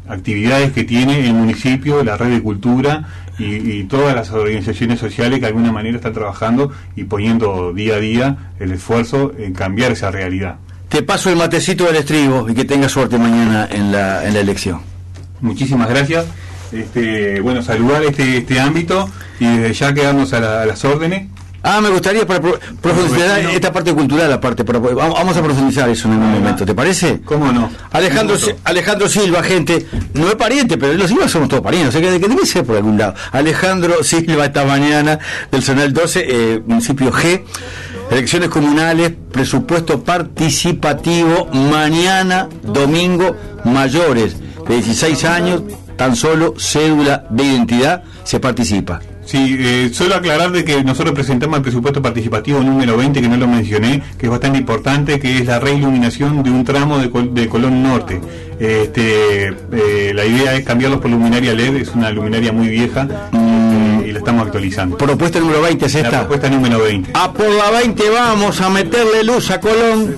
actividades 0.08 0.72
que 0.72 0.84
tiene 0.84 1.26
el 1.26 1.34
municipio, 1.34 2.04
la 2.04 2.16
red 2.16 2.30
de 2.30 2.42
cultura 2.42 3.08
y, 3.38 3.84
todas 3.84 4.14
las 4.16 4.30
organizaciones 4.30 4.98
sociales 4.98 5.37
que 5.37 5.42
de 5.42 5.46
alguna 5.48 5.70
manera 5.70 5.96
están 5.96 6.12
trabajando 6.12 6.72
y 6.96 7.04
poniendo 7.04 7.72
día 7.72 7.94
a 7.94 8.00
día 8.00 8.37
el 8.58 8.72
esfuerzo 8.72 9.32
en 9.38 9.54
cambiar 9.54 9.92
esa 9.92 10.10
realidad. 10.10 10.56
Te 10.88 11.02
paso 11.02 11.30
el 11.30 11.37
matecito 11.37 11.84
del 11.84 11.96
estribo 11.96 12.48
y 12.48 12.54
que 12.54 12.64
tengas 12.64 12.92
suerte 12.92 13.16
mañana 13.16 13.68
en 13.70 13.92
la, 13.92 14.26
en 14.26 14.34
la 14.34 14.40
elección. 14.40 14.80
Muchísimas 15.40 15.88
gracias 15.88 16.26
este, 16.72 17.40
bueno, 17.40 17.62
saludar 17.62 18.02
este, 18.04 18.38
este 18.38 18.60
ámbito 18.60 19.08
y 19.40 19.46
desde 19.46 19.72
ya 19.75 19.94
quedarnos 19.94 20.32
a, 20.32 20.66
las 20.66 20.84
órdenes. 20.84 21.28
Ah, 21.62 21.80
me 21.80 21.88
gustaría 21.90 22.25
para 22.25 22.40
profundizar 22.40 23.40
esta 23.40 23.72
parte 23.72 23.92
cultural, 23.92 24.32
aparte, 24.32 24.62
vamos 24.62 25.37
a 25.37 25.42
profundizar 25.42 25.88
eso 25.88 26.06
en 26.06 26.14
un 26.14 26.32
momento, 26.32 26.64
¿te 26.64 26.72
parece? 26.72 27.20
¿Cómo 27.25 27.52
no? 27.52 27.68
Alejandro, 27.90 28.37
Alejandro 28.62 29.08
Silva, 29.08 29.42
gente, 29.42 29.84
no 30.14 30.28
es 30.28 30.37
pariente, 30.37 30.78
pero 30.78 30.94
los 30.94 31.08
Silva 31.08 31.28
somos 31.28 31.48
todos 31.48 31.62
parientes, 31.62 31.94
o 31.94 31.98
sea 31.98 32.00
que, 32.00 32.18
debe 32.18 32.46
ser 32.46 32.64
por 32.64 32.76
algún 32.76 32.96
lado. 32.96 33.14
Alejandro 33.32 34.04
Silva 34.04 34.46
esta 34.46 34.64
mañana 34.64 35.18
del 35.50 35.62
Zonal 35.62 35.92
12, 35.92 36.26
eh, 36.28 36.62
municipio 36.64 37.10
G, 37.10 37.42
elecciones 38.10 38.50
comunales, 38.50 39.12
presupuesto 39.32 40.04
participativo, 40.04 41.46
mañana, 41.46 42.48
domingo, 42.62 43.34
mayores 43.64 44.37
de 44.68 44.75
16 44.76 45.25
años, 45.25 45.62
tan 45.98 46.16
solo 46.16 46.54
cédula 46.56 47.24
de 47.28 47.44
identidad 47.44 48.02
se 48.24 48.40
participa. 48.40 49.00
Sí, 49.26 49.56
eh, 49.58 49.90
solo 49.92 50.14
aclarar 50.14 50.52
de 50.52 50.64
que 50.64 50.82
nosotros 50.82 51.14
presentamos 51.14 51.58
el 51.58 51.62
presupuesto 51.62 52.00
participativo 52.00 52.60
número 52.60 52.96
20, 52.96 53.20
que 53.20 53.28
no 53.28 53.36
lo 53.36 53.46
mencioné, 53.46 54.02
que 54.16 54.24
es 54.24 54.30
bastante 54.30 54.56
importante, 54.56 55.20
que 55.20 55.36
es 55.36 55.46
la 55.46 55.60
reiluminación 55.60 56.42
de 56.42 56.50
un 56.50 56.64
tramo 56.64 56.98
de, 56.98 57.10
de 57.32 57.46
Colón 57.46 57.82
Norte. 57.82 58.22
Este, 58.58 59.48
eh, 59.48 60.12
la 60.14 60.24
idea 60.24 60.54
es 60.54 60.64
cambiarlos 60.64 61.00
por 61.00 61.10
luminaria 61.10 61.52
LED, 61.52 61.76
es 61.76 61.90
una 61.90 62.10
luminaria 62.10 62.52
muy 62.52 62.68
vieja 62.68 63.06
mm. 63.32 64.04
y 64.06 64.12
la 64.12 64.18
estamos 64.20 64.46
actualizando. 64.46 64.96
Propuesta 64.96 65.40
número 65.40 65.60
20 65.60 65.84
es 65.84 65.94
esta. 65.94 66.10
La 66.10 66.18
propuesta 66.20 66.48
número 66.48 66.82
20. 66.82 67.10
A 67.12 67.30
por 67.30 67.50
la 67.50 67.70
20 67.70 68.02
vamos 68.08 68.60
a 68.62 68.70
meterle 68.70 69.24
luz 69.24 69.50
a 69.50 69.60
Colón. 69.60 70.16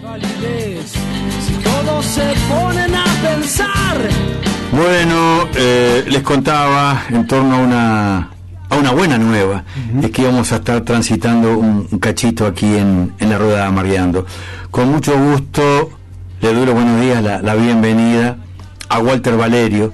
Bueno, 4.80 5.46
eh, 5.56 6.04
les 6.08 6.22
contaba 6.22 7.02
en 7.10 7.26
torno 7.26 7.56
a 7.56 7.58
una, 7.58 8.30
a 8.70 8.76
una 8.76 8.92
buena 8.92 9.18
nueva, 9.18 9.64
es 10.02 10.10
que 10.10 10.22
íbamos 10.22 10.52
a 10.52 10.56
estar 10.56 10.80
transitando 10.80 11.58
un, 11.58 11.84
cachito 11.98 12.46
aquí 12.46 12.64
en, 12.76 13.12
en, 13.18 13.28
la 13.28 13.36
rueda 13.36 13.70
de. 13.70 14.24
Con 14.70 14.90
mucho 14.90 15.18
gusto 15.18 15.90
le 16.40 16.54
doy 16.54 16.64
los 16.64 16.74
buenos 16.74 16.98
días, 16.98 17.22
la, 17.22 17.42
la 17.42 17.54
bienvenida 17.56 18.38
a 18.88 18.98
Walter 19.00 19.36
Valerio, 19.36 19.92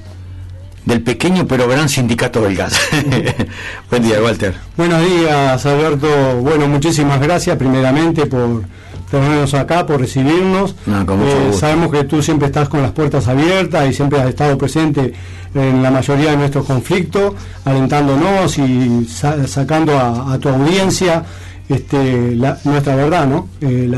del 0.84 1.02
pequeño 1.02 1.48
pero 1.48 1.66
gran 1.66 1.88
sindicato 1.88 2.42
del 2.42 2.54
gas. 2.54 2.78
Buen 3.90 4.02
día, 4.04 4.22
Walter. 4.22 4.54
Buenos 4.76 5.04
días, 5.04 5.66
Alberto. 5.66 6.36
Bueno, 6.42 6.68
muchísimas 6.68 7.20
gracias 7.20 7.56
primeramente 7.56 8.26
por 8.26 8.62
tenernos 9.10 9.54
acá, 9.54 9.86
por 9.86 10.00
recibirnos. 10.00 10.74
Eh, 10.86 11.52
sabemos 11.52 11.90
que 11.90 12.04
tú 12.04 12.22
siempre 12.22 12.46
estás 12.46 12.68
con 12.68 12.82
las 12.82 12.92
puertas 12.92 13.28
abiertas 13.28 13.88
y 13.88 13.94
siempre 13.94 14.20
has 14.20 14.28
estado 14.28 14.56
presente 14.58 15.12
en 15.54 15.82
la 15.82 15.90
mayoría 15.90 16.32
de 16.32 16.36
nuestros 16.36 16.66
conflictos, 16.66 17.34
alentándonos 17.64 18.58
y 18.58 19.06
sacando 19.06 19.98
a, 19.98 20.38
tu 20.38 20.48
audiencia 20.48 21.24
este, 21.68 22.36
nuestra 22.64 22.94
verdad, 22.94 23.26
¿no? 23.26 23.48
Eh, 23.60 23.88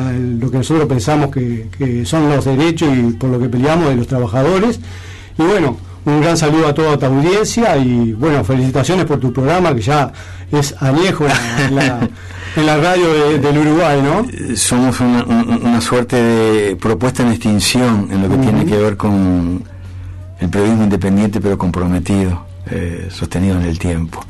lo 0.41 0.51
que 0.51 0.59
nosotros 0.59 0.87
pensamos 0.87 1.31
que, 1.31 1.69
que, 1.77 2.05
son 2.05 2.29
los 2.29 2.45
derechos 2.45 2.89
y 2.97 3.13
por 3.13 3.31
lo 3.31 3.39
que 3.41 3.49
peleamos 3.49 3.89
de 3.89 3.97
los 3.97 4.07
trabajadores. 4.07 4.79
Y 5.39 5.43
bueno, 5.43 5.77
un 6.05 6.21
gran 6.21 6.37
saludo 6.37 6.69
a 6.69 6.75
toda 6.75 6.97
tu 6.97 7.07
audiencia 7.07 7.77
y 7.77 8.13
bueno, 8.13 8.45
felicitaciones 8.45 9.05
por 9.05 9.19
tu 9.19 9.33
programa 9.33 9.75
que 9.75 9.83
ya 9.83 10.13
es 10.51 10.75
añejo 10.81 11.27
la, 11.71 12.09
en 12.59 12.67
la 12.67 12.77
radio 12.77 13.39
del 13.39 13.59
Uruguay, 13.59 14.03
¿no? 14.03 14.27
Eh, 14.31 14.57
somos 14.57 14.99
una, 15.01 15.81
suerte 15.81 16.17
de 16.17 16.77
propuesta 16.77 17.23
en 17.23 17.31
extinción 17.31 18.09
en 18.11 18.23
lo 18.23 18.29
que 18.29 18.37
tiene 18.39 18.65
que 18.65 18.77
ver 18.77 18.97
con 18.97 19.63
el 20.41 20.49
periodismo 20.49 20.85
independiente 20.85 21.41
pero 21.41 21.57
comprometido, 21.57 22.47
eh, 22.67 23.09
sostenido 23.11 23.57
en 23.57 23.63
el 23.63 23.79
tiempo. 23.79 24.25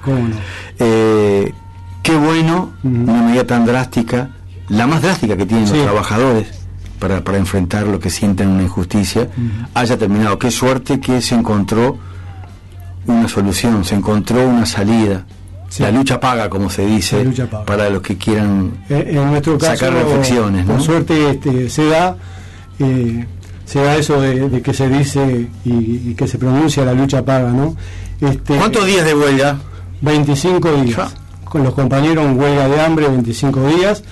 Eh, 0.78 1.52
qué 2.02 2.16
bueno, 2.16 2.72
una 2.84 3.22
medida 3.22 3.46
tan 3.46 3.64
drástica, 3.64 4.30
la 4.68 4.86
más 4.86 5.00
drástica 5.00 5.36
que 5.36 5.46
tienen 5.46 5.68
los 5.68 5.82
trabajadores 5.82 6.48
para, 6.98 7.24
para, 7.24 7.38
enfrentar 7.38 7.86
lo 7.86 7.98
que 7.98 8.10
sienten 8.10 8.48
una 8.48 8.62
injusticia, 8.62 9.28
haya 9.72 9.96
terminado. 9.96 10.38
Qué 10.38 10.50
suerte 10.50 11.00
que 11.00 11.22
se 11.22 11.34
encontró 11.34 11.96
una 13.06 13.26
solución, 13.26 13.84
se 13.86 13.94
encontró 13.94 14.46
una 14.46 14.66
salida 14.66 15.24
la 15.78 15.90
lucha 15.90 16.18
paga, 16.18 16.48
como 16.48 16.70
se 16.70 16.86
dice, 16.86 17.24
para 17.66 17.90
los 17.90 18.02
que 18.02 18.16
quieran 18.16 18.72
en, 18.88 19.30
nuestro 19.30 19.58
caso, 19.58 19.76
sacar 19.76 19.92
reflexiones. 19.92 20.66
Por 20.66 20.80
suerte 20.80 21.30
este, 21.30 21.68
se 21.68 21.86
da 21.86 22.16
eh, 22.78 23.26
se 23.64 23.82
da 23.82 23.96
eso 23.96 24.20
de, 24.20 24.62
que 24.62 24.72
se 24.72 24.88
dice 24.88 25.46
y, 25.64 26.14
que 26.14 26.26
se 26.26 26.38
pronuncia 26.38 26.84
la 26.84 26.94
lucha 26.94 27.22
paga. 27.22 27.50
¿no? 27.50 27.76
Este, 28.20 28.56
¿Cuántos 28.56 28.86
días 28.86 29.04
de 29.04 29.14
huelga? 29.14 29.58
25 30.00 30.72
días. 30.82 31.14
Con 31.44 31.64
los 31.64 31.74
compañeros 31.74 32.24
en 32.24 32.38
huelga 32.38 32.66
de 32.66 32.80
hambre, 32.80 33.08
25 33.08 33.66
días. 33.68 34.02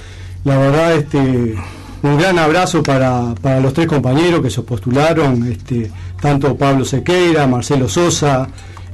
La 0.44 0.58
verdad, 0.58 0.94
este 0.94 1.56
un 2.02 2.18
gran 2.18 2.38
abrazo 2.38 2.82
para, 2.82 3.34
para 3.40 3.58
los 3.60 3.72
tres 3.72 3.86
compañeros 3.86 4.40
que 4.42 4.50
se 4.50 4.62
postularon, 4.62 5.50
este, 5.50 5.90
tanto 6.20 6.56
Pablo 6.56 6.84
Sequeira, 6.84 7.46
Marcelo 7.46 7.88
Sosa, 7.88 8.46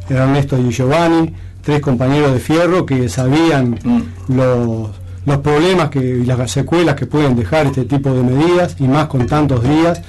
Ernesto 0.09 0.57
Di 0.57 0.71
Giovanni 0.71 1.35
tres 1.63 1.81
compañeros 1.81 2.33
de 2.33 2.41
fierro 2.41 2.85
que 2.85 3.09
sabían 3.09 3.79
mm. 3.83 4.35
los, 4.35 4.91
los 5.25 5.39
problemas 5.39 5.91
que, 5.91 6.01
y 6.01 6.25
las 6.25 6.51
secuelas 6.51 6.97
que 6.97 7.07
pueden 7.07 7.37
dejar 7.37 7.67
este 7.67 7.85
tipo 7.85 8.13
de 8.13 8.23
medidas 8.23 8.77
y 8.79 8.85
más 8.85 9.07
con 9.07 9.27
tantos 9.27 9.63
días. 9.63 10.03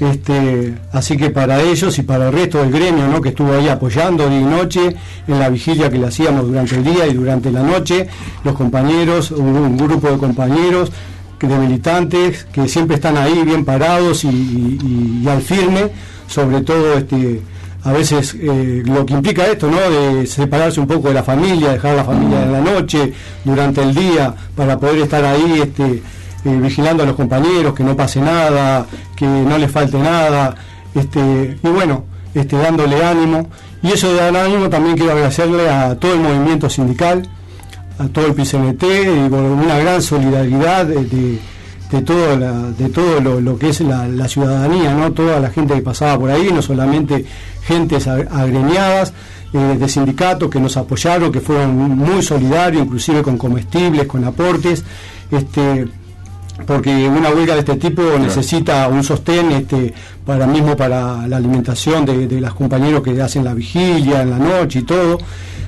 Este, 0.00 0.74
así 0.90 1.16
que 1.16 1.30
para 1.30 1.62
ellos 1.62 1.96
y 1.98 2.02
para 2.02 2.26
el 2.26 2.32
resto 2.32 2.58
del 2.58 2.72
gremio 2.72 3.06
¿no? 3.06 3.20
que 3.20 3.28
estuvo 3.28 3.52
ahí 3.52 3.68
apoyando 3.68 4.28
día 4.28 4.40
y 4.40 4.44
noche 4.44 4.96
en 5.28 5.38
la 5.38 5.48
vigilia 5.48 5.88
que 5.88 5.98
le 5.98 6.08
hacíamos 6.08 6.48
durante 6.48 6.74
el 6.74 6.82
día 6.82 7.06
y 7.06 7.14
durante 7.14 7.52
la 7.52 7.62
noche, 7.62 8.08
los 8.42 8.56
compañeros, 8.56 9.30
un, 9.30 9.76
grupo 9.76 10.10
de 10.10 10.18
compañeros 10.18 10.90
de 11.38 11.58
militantes 11.58 12.44
que 12.44 12.68
siempre 12.68 12.96
están 12.96 13.16
ahí 13.16 13.42
bien 13.44 13.64
parados 13.64 14.24
y, 14.24 15.20
y 15.22 15.28
al 15.28 15.42
firme, 15.42 15.90
sobre 16.26 16.62
todo 16.62 16.94
este, 16.94 17.42
a 17.84 17.92
veces 17.92 18.34
eh, 18.40 18.82
lo 18.84 19.04
que 19.04 19.12
implica 19.12 19.46
esto, 19.46 19.70
¿no? 19.70 19.78
De 19.78 20.26
separarse 20.26 20.80
un 20.80 20.86
poco 20.86 21.08
de 21.08 21.14
la 21.14 21.22
familia, 21.22 21.72
dejar 21.72 21.94
la 21.96 22.04
familia 22.04 22.42
en 22.42 22.52
la 22.52 22.60
noche, 22.60 23.12
durante 23.44 23.82
el 23.82 23.94
día, 23.94 24.34
para 24.56 24.78
poder 24.78 25.00
estar 25.00 25.22
ahí 25.22 25.60
este, 25.62 26.02
eh, 26.44 26.58
vigilando 26.62 27.02
a 27.02 27.06
los 27.06 27.14
compañeros, 27.14 27.74
que 27.74 27.84
no 27.84 27.94
pase 27.94 28.20
nada, 28.20 28.86
que 29.14 29.26
no 29.26 29.58
les 29.58 29.70
falte 29.70 29.98
nada. 29.98 30.54
Este, 30.94 31.58
y 31.62 31.68
bueno, 31.68 32.04
este, 32.34 32.56
dándole 32.56 33.04
ánimo. 33.04 33.50
Y 33.82 33.92
eso 33.92 34.10
de 34.10 34.16
dar 34.16 34.34
ánimo 34.34 34.70
también 34.70 34.96
quiero 34.96 35.12
agradecerle 35.12 35.68
a 35.68 35.94
todo 35.96 36.14
el 36.14 36.20
movimiento 36.20 36.70
sindical, 36.70 37.28
a 37.98 38.08
todo 38.08 38.26
el 38.26 38.34
PCMT, 38.34 38.82
y 38.82 39.28
con 39.28 39.44
una 39.44 39.78
gran 39.78 40.00
solidaridad 40.00 40.86
de, 40.86 41.38
de, 41.90 42.02
todo, 42.02 42.36
de 42.72 42.88
todo 42.88 43.40
lo, 43.40 43.58
que 43.58 43.68
es 43.68 43.80
la, 43.80 44.28
ciudadanía, 44.28 44.94
¿no? 44.94 45.12
toda 45.12 45.40
la 45.40 45.50
gente 45.50 45.74
que 45.74 45.82
pasaba 45.82 46.18
por 46.18 46.30
ahí, 46.30 46.50
no 46.52 46.62
solamente 46.62 47.24
gentes 47.62 48.06
agremiadas, 48.06 49.12
eh, 49.52 49.76
de 49.78 49.88
sindicatos 49.88 50.50
que 50.50 50.58
nos 50.58 50.76
apoyaron, 50.76 51.30
que 51.30 51.40
fueron 51.40 51.76
muy 51.76 52.22
solidarios, 52.22 52.84
inclusive 52.84 53.22
con 53.22 53.38
comestibles, 53.38 54.06
con 54.06 54.24
aportes. 54.24 54.82
Este, 55.30 55.86
porque 56.66 57.08
una 57.08 57.30
huelga 57.30 57.54
de 57.54 57.60
este 57.60 57.76
tipo 57.76 58.02
necesita 58.18 58.88
un 58.88 59.02
sostén 59.02 59.50
este, 59.52 59.92
para 60.24 60.46
mismo 60.46 60.76
para 60.76 61.26
la 61.26 61.36
alimentación 61.36 62.06
de, 62.06 62.26
de 62.26 62.40
los 62.40 62.54
compañeros 62.54 63.02
que 63.02 63.20
hacen 63.20 63.44
la 63.44 63.54
vigilia 63.54 64.22
en 64.22 64.30
la 64.30 64.38
noche 64.38 64.80
y 64.80 64.82
todo. 64.82 65.18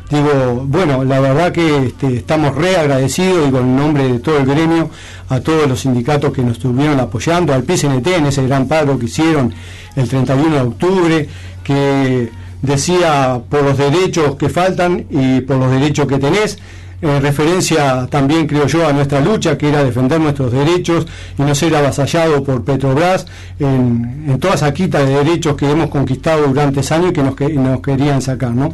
Digo, 0.08 0.64
bueno, 0.68 1.02
la 1.02 1.18
verdad 1.18 1.50
que 1.50 1.86
este, 1.86 2.18
estamos 2.18 2.54
re 2.54 2.76
agradecidos 2.76 3.48
y 3.48 3.50
con 3.50 3.68
el 3.68 3.76
nombre 3.76 4.08
de 4.08 4.18
todo 4.20 4.38
el 4.38 4.46
gremio 4.46 4.88
a 5.28 5.40
todos 5.40 5.68
los 5.68 5.80
sindicatos 5.80 6.32
que 6.32 6.42
nos 6.42 6.52
estuvieron 6.52 7.00
apoyando, 7.00 7.52
al 7.52 7.64
PCNT 7.64 8.06
en 8.06 8.26
ese 8.26 8.46
gran 8.46 8.68
paro 8.68 8.96
que 8.98 9.06
hicieron 9.06 9.52
el 9.96 10.08
31 10.08 10.54
de 10.54 10.60
octubre, 10.60 11.28
que 11.64 12.30
decía 12.62 13.40
por 13.48 13.64
los 13.64 13.76
derechos 13.76 14.36
que 14.36 14.48
faltan 14.48 15.06
y 15.10 15.40
por 15.40 15.56
los 15.56 15.72
derechos 15.72 16.06
que 16.06 16.18
tenés 16.18 16.58
en 17.02 17.22
referencia 17.22 18.06
también 18.10 18.46
creo 18.46 18.66
yo 18.66 18.86
a 18.86 18.92
nuestra 18.92 19.20
lucha 19.20 19.58
que 19.58 19.68
era 19.68 19.84
defender 19.84 20.20
nuestros 20.20 20.52
derechos 20.52 21.06
y 21.38 21.42
no 21.42 21.54
ser 21.54 21.76
avasallado 21.76 22.42
por 22.42 22.64
Petrobras 22.64 23.26
en, 23.58 24.24
en 24.28 24.38
toda 24.40 24.54
esa 24.54 24.72
quita 24.72 25.04
de 25.04 25.24
derechos 25.24 25.56
que 25.56 25.70
hemos 25.70 25.88
conquistado 25.88 26.46
durante 26.46 26.80
años 26.94 27.10
y 27.10 27.12
que 27.12 27.22
nos, 27.22 27.38
nos 27.38 27.80
querían 27.80 28.22
sacar 28.22 28.52
¿no? 28.52 28.72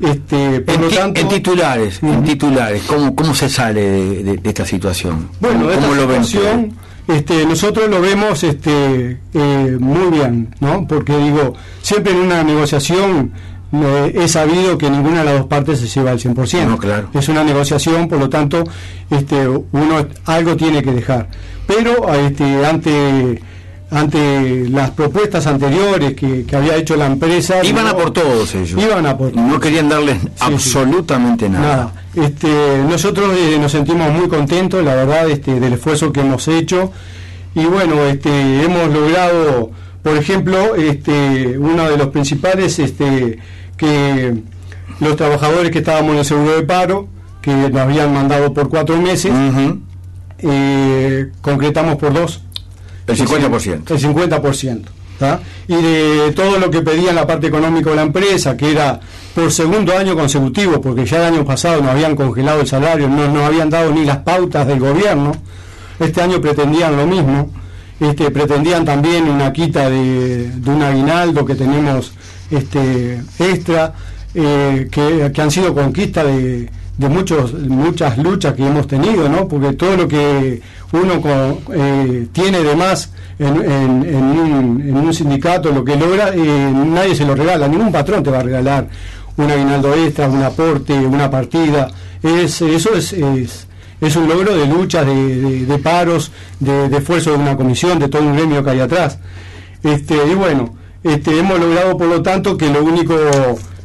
Este, 0.00 0.60
por 0.60 0.76
en, 0.76 0.82
lo 0.82 0.88
tanto, 0.88 1.20
en 1.20 1.28
titulares, 1.28 2.00
en 2.02 2.22
titulares, 2.22 2.82
¿cómo, 2.84 3.16
cómo 3.16 3.34
se 3.34 3.48
sale 3.48 4.22
de, 4.22 4.40
esta 4.44 4.64
situación? 4.64 5.28
Bueno, 5.40 5.60
¿Cómo, 5.62 5.72
esta 5.72 6.22
situación, 6.22 6.72
este, 7.08 7.44
nosotros 7.44 7.90
lo 7.90 8.00
vemos 8.00 8.44
este, 8.44 9.18
eh, 9.34 9.76
muy 9.80 10.16
bien, 10.16 10.54
¿no? 10.60 10.86
Porque 10.86 11.16
digo, 11.16 11.54
siempre 11.82 12.12
en 12.12 12.18
una 12.18 12.44
negociación 12.44 13.32
he 13.72 14.28
sabido 14.28 14.78
que 14.78 14.90
ninguna 14.90 15.18
de 15.18 15.24
las 15.24 15.38
dos 15.38 15.46
partes 15.46 15.80
se 15.80 15.86
lleva 15.86 16.10
al 16.10 16.18
100%. 16.18 16.78
claro. 16.78 17.10
Es 17.12 17.28
una 17.28 17.44
negociación, 17.44 18.08
por 18.08 18.18
lo 18.18 18.28
tanto, 18.28 18.64
este, 19.10 19.46
uno 19.46 20.06
algo 20.24 20.56
tiene 20.56 20.82
que 20.82 20.92
dejar. 20.92 21.28
Pero 21.66 22.12
este, 22.14 22.64
ante 22.64 23.42
ante 23.90 24.68
las 24.68 24.90
propuestas 24.90 25.46
anteriores 25.46 26.12
que, 26.12 26.44
había 26.54 26.76
hecho 26.76 26.94
la 26.94 27.06
empresa 27.06 27.64
iban 27.64 27.86
a 27.86 27.96
por 27.96 28.12
todos 28.12 28.54
ellos 28.54 28.78
iban 28.82 29.06
a 29.06 29.16
por 29.16 29.34
no 29.34 29.58
querían 29.58 29.88
darles 29.88 30.18
absolutamente 30.40 31.48
nada, 31.48 31.90
Este, 32.14 32.84
nosotros 32.86 33.34
eh, 33.34 33.56
nos 33.58 33.72
sentimos 33.72 34.12
muy 34.12 34.28
contentos 34.28 34.84
la 34.84 34.94
verdad 34.94 35.30
este, 35.30 35.58
del 35.58 35.72
esfuerzo 35.72 36.12
que 36.12 36.20
hemos 36.20 36.48
hecho 36.48 36.92
y 37.54 37.64
bueno 37.64 38.02
este 38.04 38.62
hemos 38.62 38.92
logrado 38.92 39.70
por 40.02 40.16
ejemplo, 40.16 40.74
este, 40.76 41.58
uno 41.58 41.90
de 41.90 41.96
los 41.96 42.08
principales, 42.08 42.78
este, 42.78 43.38
que 43.78 44.34
los 45.00 45.16
trabajadores 45.16 45.70
que 45.70 45.78
estábamos 45.78 46.12
en 46.12 46.18
el 46.18 46.24
seguro 46.24 46.56
de 46.56 46.62
paro, 46.62 47.08
que 47.40 47.52
nos 47.52 47.80
habían 47.80 48.12
mandado 48.12 48.52
por 48.52 48.68
cuatro 48.68 49.00
meses, 49.00 49.32
eh, 50.40 51.30
concretamos 51.40 51.96
por 51.96 52.12
dos. 52.12 52.42
El 53.06 53.16
50%. 53.16 53.94
El 53.94 53.98
50%. 53.98 54.82
Y 55.66 55.74
de 55.74 56.32
todo 56.36 56.58
lo 56.58 56.70
que 56.70 56.82
pedía 56.82 57.12
la 57.12 57.26
parte 57.26 57.46
económica 57.46 57.90
de 57.90 57.96
la 57.96 58.02
empresa, 58.02 58.56
que 58.56 58.70
era 58.70 59.00
por 59.34 59.50
segundo 59.50 59.96
año 59.96 60.14
consecutivo, 60.14 60.80
porque 60.80 61.06
ya 61.06 61.16
el 61.16 61.34
año 61.34 61.44
pasado 61.44 61.80
nos 61.80 61.92
habían 61.92 62.14
congelado 62.14 62.60
el 62.60 62.66
salario, 62.66 63.08
no 63.08 63.28
nos 63.28 63.42
habían 63.42 63.70
dado 63.70 63.90
ni 63.92 64.04
las 64.04 64.18
pautas 64.18 64.66
del 64.66 64.78
gobierno, 64.78 65.32
este 65.98 66.20
año 66.20 66.40
pretendían 66.40 66.96
lo 66.96 67.06
mismo 67.06 67.50
este, 68.00 68.30
pretendían 68.30 68.84
también 68.84 69.28
una 69.28 69.52
quita 69.52 69.90
de, 69.90 70.50
un 70.66 70.82
aguinaldo 70.82 71.44
que 71.44 71.56
tenemos 71.56 72.12
este, 72.50 73.20
extra, 73.38 73.94
eh, 74.34 74.88
que, 74.90 75.40
han 75.40 75.50
sido 75.50 75.74
conquista 75.74 76.24
de, 76.24 76.68
muchos, 76.98 77.54
muchas 77.54 78.18
luchas 78.18 78.54
que 78.54 78.66
hemos 78.66 78.86
tenido, 78.86 79.28
¿no? 79.28 79.46
porque 79.48 79.72
todo 79.74 79.96
lo 79.96 80.08
que 80.08 80.60
uno 80.92 81.58
eh, 81.74 82.26
tiene 82.32 82.60
de 82.60 82.76
más 82.76 83.10
en, 83.38 83.52
un, 83.52 85.14
sindicato, 85.14 85.70
lo 85.70 85.84
que 85.84 85.96
logra, 85.96 86.34
eh, 86.34 86.72
nadie 86.86 87.14
se 87.14 87.24
lo 87.24 87.34
regala, 87.34 87.68
ningún 87.68 87.92
patrón 87.92 88.22
te 88.22 88.30
va 88.30 88.40
a 88.40 88.42
regalar 88.42 88.88
un 89.36 89.50
aguinaldo 89.50 89.94
extra, 89.94 90.28
un 90.28 90.42
aporte, 90.42 90.94
una 90.94 91.30
partida. 91.30 91.88
Es, 92.20 92.60
eso 92.62 92.94
es 92.94 93.14
es 94.00 94.16
un 94.16 94.28
logro 94.28 94.56
de 94.56 94.66
luchas, 94.66 95.06
de, 95.06 95.80
paros, 95.82 96.30
de, 96.60 96.96
esfuerzo 96.96 97.32
de 97.32 97.36
una 97.38 97.56
comisión, 97.56 97.98
de 97.98 98.08
todo 98.08 98.22
un 98.22 98.36
gremio 98.36 98.62
que 98.62 98.70
hay 98.70 98.80
atrás. 98.80 99.18
Este, 99.82 100.14
y 100.14 100.34
bueno, 100.34 100.76
este, 101.04 101.38
hemos 101.38 101.58
logrado 101.58 101.96
por 101.96 102.08
lo 102.08 102.22
tanto 102.22 102.56
que 102.56 102.68
lo 102.68 102.84
único 102.84 103.14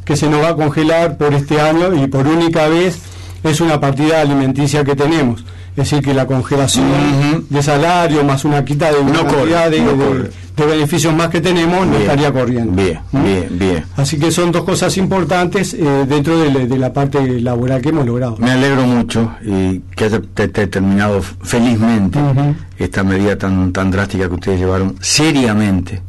que 0.06 0.16
se 0.16 0.28
nos 0.30 0.42
va 0.42 0.50
a 0.50 0.56
congelar 0.56 1.18
por 1.18 1.34
este 1.34 1.62
año 1.62 1.94
y 1.94 2.08
por 2.08 2.28
única 2.28 2.68
vez 2.68 3.00
es 3.44 3.62
una 3.62 3.80
partida 3.80 4.22
alimenticia 4.22 4.84
que 4.84 4.96
tenemos. 4.96 5.44
Es 5.72 5.90
decir, 5.90 6.04
que 6.04 6.14
la 6.14 6.28
congelación 6.28 7.48
de 7.50 7.64
salario 7.64 8.24
más 8.24 8.46
una 8.46 8.64
quita 8.64 8.92
de 8.92 9.00
una 9.00 9.26
cantidad 9.26 9.72
de, 9.72 10.30
beneficios 10.56 11.16
más 11.16 11.30
que 11.30 11.42
tenemos 11.42 11.88
no 11.88 11.98
estaría 11.98 12.32
corriendo. 12.32 12.74
Bien, 12.74 13.00
¿Mm? 13.12 13.24
bien, 13.24 13.48
bien. 13.50 13.86
Así 13.98 14.20
que 14.20 14.30
son 14.30 14.52
dos 14.52 14.66
cosas 14.66 14.96
importantes 14.98 15.74
eh, 15.74 16.06
dentro 16.08 16.38
de, 16.38 16.78
la 16.78 16.94
parte 16.94 17.42
laboral 17.42 17.82
que 17.82 17.90
hemos 17.90 18.06
logrado. 18.06 18.38
Me 18.38 18.52
alegro 18.52 18.84
mucho 18.84 19.32
y 19.44 19.80
que 19.96 20.06
haya 20.06 20.22
terminado 20.70 21.22
felizmente 21.42 22.20
esta 22.78 23.04
medida 23.04 23.36
tan, 23.36 23.74
tan 23.74 23.90
drástica 23.90 24.28
que 24.28 24.36
ustedes 24.36 24.60
llevaron 24.60 24.96
seriamente 25.02 26.04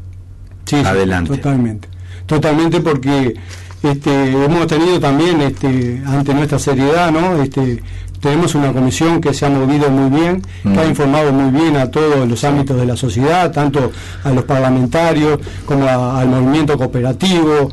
sí, 0.65 0.77
adelante. 0.77 1.37
totalmente. 1.37 1.89
Totalmente 2.27 2.81
porque 2.81 3.35
este, 3.83 4.45
hemos 4.45 4.67
tenido 4.67 4.99
también 4.99 5.41
este, 5.43 6.03
ante 6.07 6.33
nuestra 6.33 6.59
seriedad, 6.59 7.11
¿no? 7.11 7.43
Este, 7.43 7.83
tenemos 8.25 8.55
una 8.55 8.73
comisión 8.73 9.21
que 9.21 9.35
se 9.35 9.45
ha 9.45 9.51
movido 9.51 9.91
muy 9.91 10.09
bien, 10.19 10.41
que 10.63 10.81
ha 10.81 10.85
mm. 10.87 10.89
informado 10.89 11.31
muy 11.31 11.61
bien 11.61 11.77
a 11.77 11.91
todos 11.91 12.27
los 12.27 12.43
ámbitos 12.43 12.75
de 12.79 12.87
la 12.87 12.97
sociedad, 12.97 13.53
tanto 13.53 13.93
a 14.23 14.31
los 14.31 14.45
parlamentarios 14.45 15.39
como 15.67 15.87
al 15.87 16.27
movimiento 16.29 16.79
cooperativo, 16.79 17.71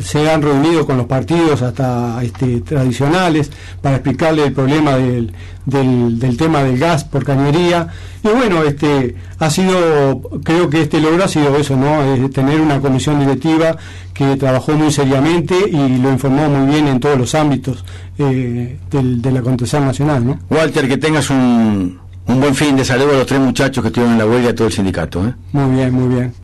se 0.00 0.30
han 0.30 0.42
reunido 0.42 0.86
con 0.86 0.96
los 0.96 1.06
partidos 1.06 1.62
hasta 1.62 2.22
este, 2.22 2.60
tradicionales 2.60 3.50
para 3.82 3.96
explicarle 3.96 4.44
el 4.46 4.52
problema 4.52 4.94
del, 4.94 5.32
del, 5.68 6.36
tema 6.36 6.62
del 6.62 6.78
gas 6.78 7.04
por 7.04 7.24
cañería. 7.24 7.88
Y 8.22 8.28
bueno, 8.28 8.62
este 8.64 9.14
ha 9.38 9.50
sido, 9.50 10.20
creo 10.42 10.68
que 10.68 10.82
este 10.82 11.00
logro 11.00 11.24
ha 11.24 11.28
sido 11.28 11.56
eso, 11.56 11.76
¿no? 11.76 12.28
tener 12.30 12.60
una 12.60 12.80
comisión 12.80 13.20
directiva 13.20 13.76
que 14.12 14.36
trabajó 14.36 14.72
muy 14.72 14.92
seriamente 14.92 15.54
y 15.70 15.98
lo 15.98 16.10
informó 16.10 16.48
muy 16.48 16.74
bien 16.74 16.88
en 16.88 17.00
todos 17.00 17.18
los 17.18 17.34
ámbitos 17.34 17.84
eh, 18.18 18.78
del, 18.90 19.22
del 19.22 19.36
acontecer 19.36 19.80
nacional, 19.80 20.26
¿no? 20.26 20.38
Walter, 20.50 20.88
que 20.88 20.96
tengas 20.96 21.30
un, 21.30 21.98
un 22.26 22.40
buen 22.40 22.54
fin 22.54 22.76
de 22.76 22.84
saludo 22.84 23.10
a 23.10 23.18
los 23.18 23.26
tres 23.26 23.40
muchachos 23.40 23.82
que 23.82 23.88
estuvieron 23.88 24.14
en 24.14 24.18
la 24.18 24.26
huelga 24.26 24.48
de 24.48 24.54
todo 24.54 24.66
el 24.68 24.72
sindicato. 24.72 25.26
¿eh? 25.26 25.34
Muy 25.52 25.76
bien, 25.76 25.92
muy 25.92 26.14
bien. 26.14 26.34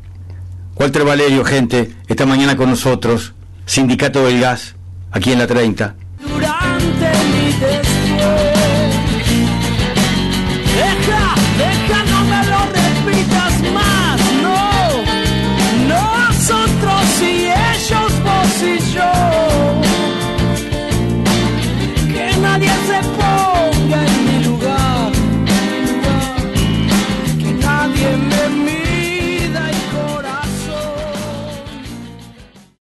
Walter 0.77 1.05
Valerio, 1.05 1.45
gente, 1.45 1.93
esta 2.09 2.27
mañana 2.27 2.57
con 2.57 2.71
nosotros, 2.71 3.35
Sindicato 3.67 4.27
del 4.27 4.41
Gas, 4.41 4.75
aquí 5.13 5.33
en 5.33 5.39
la 5.39 5.47
30. 5.47 5.95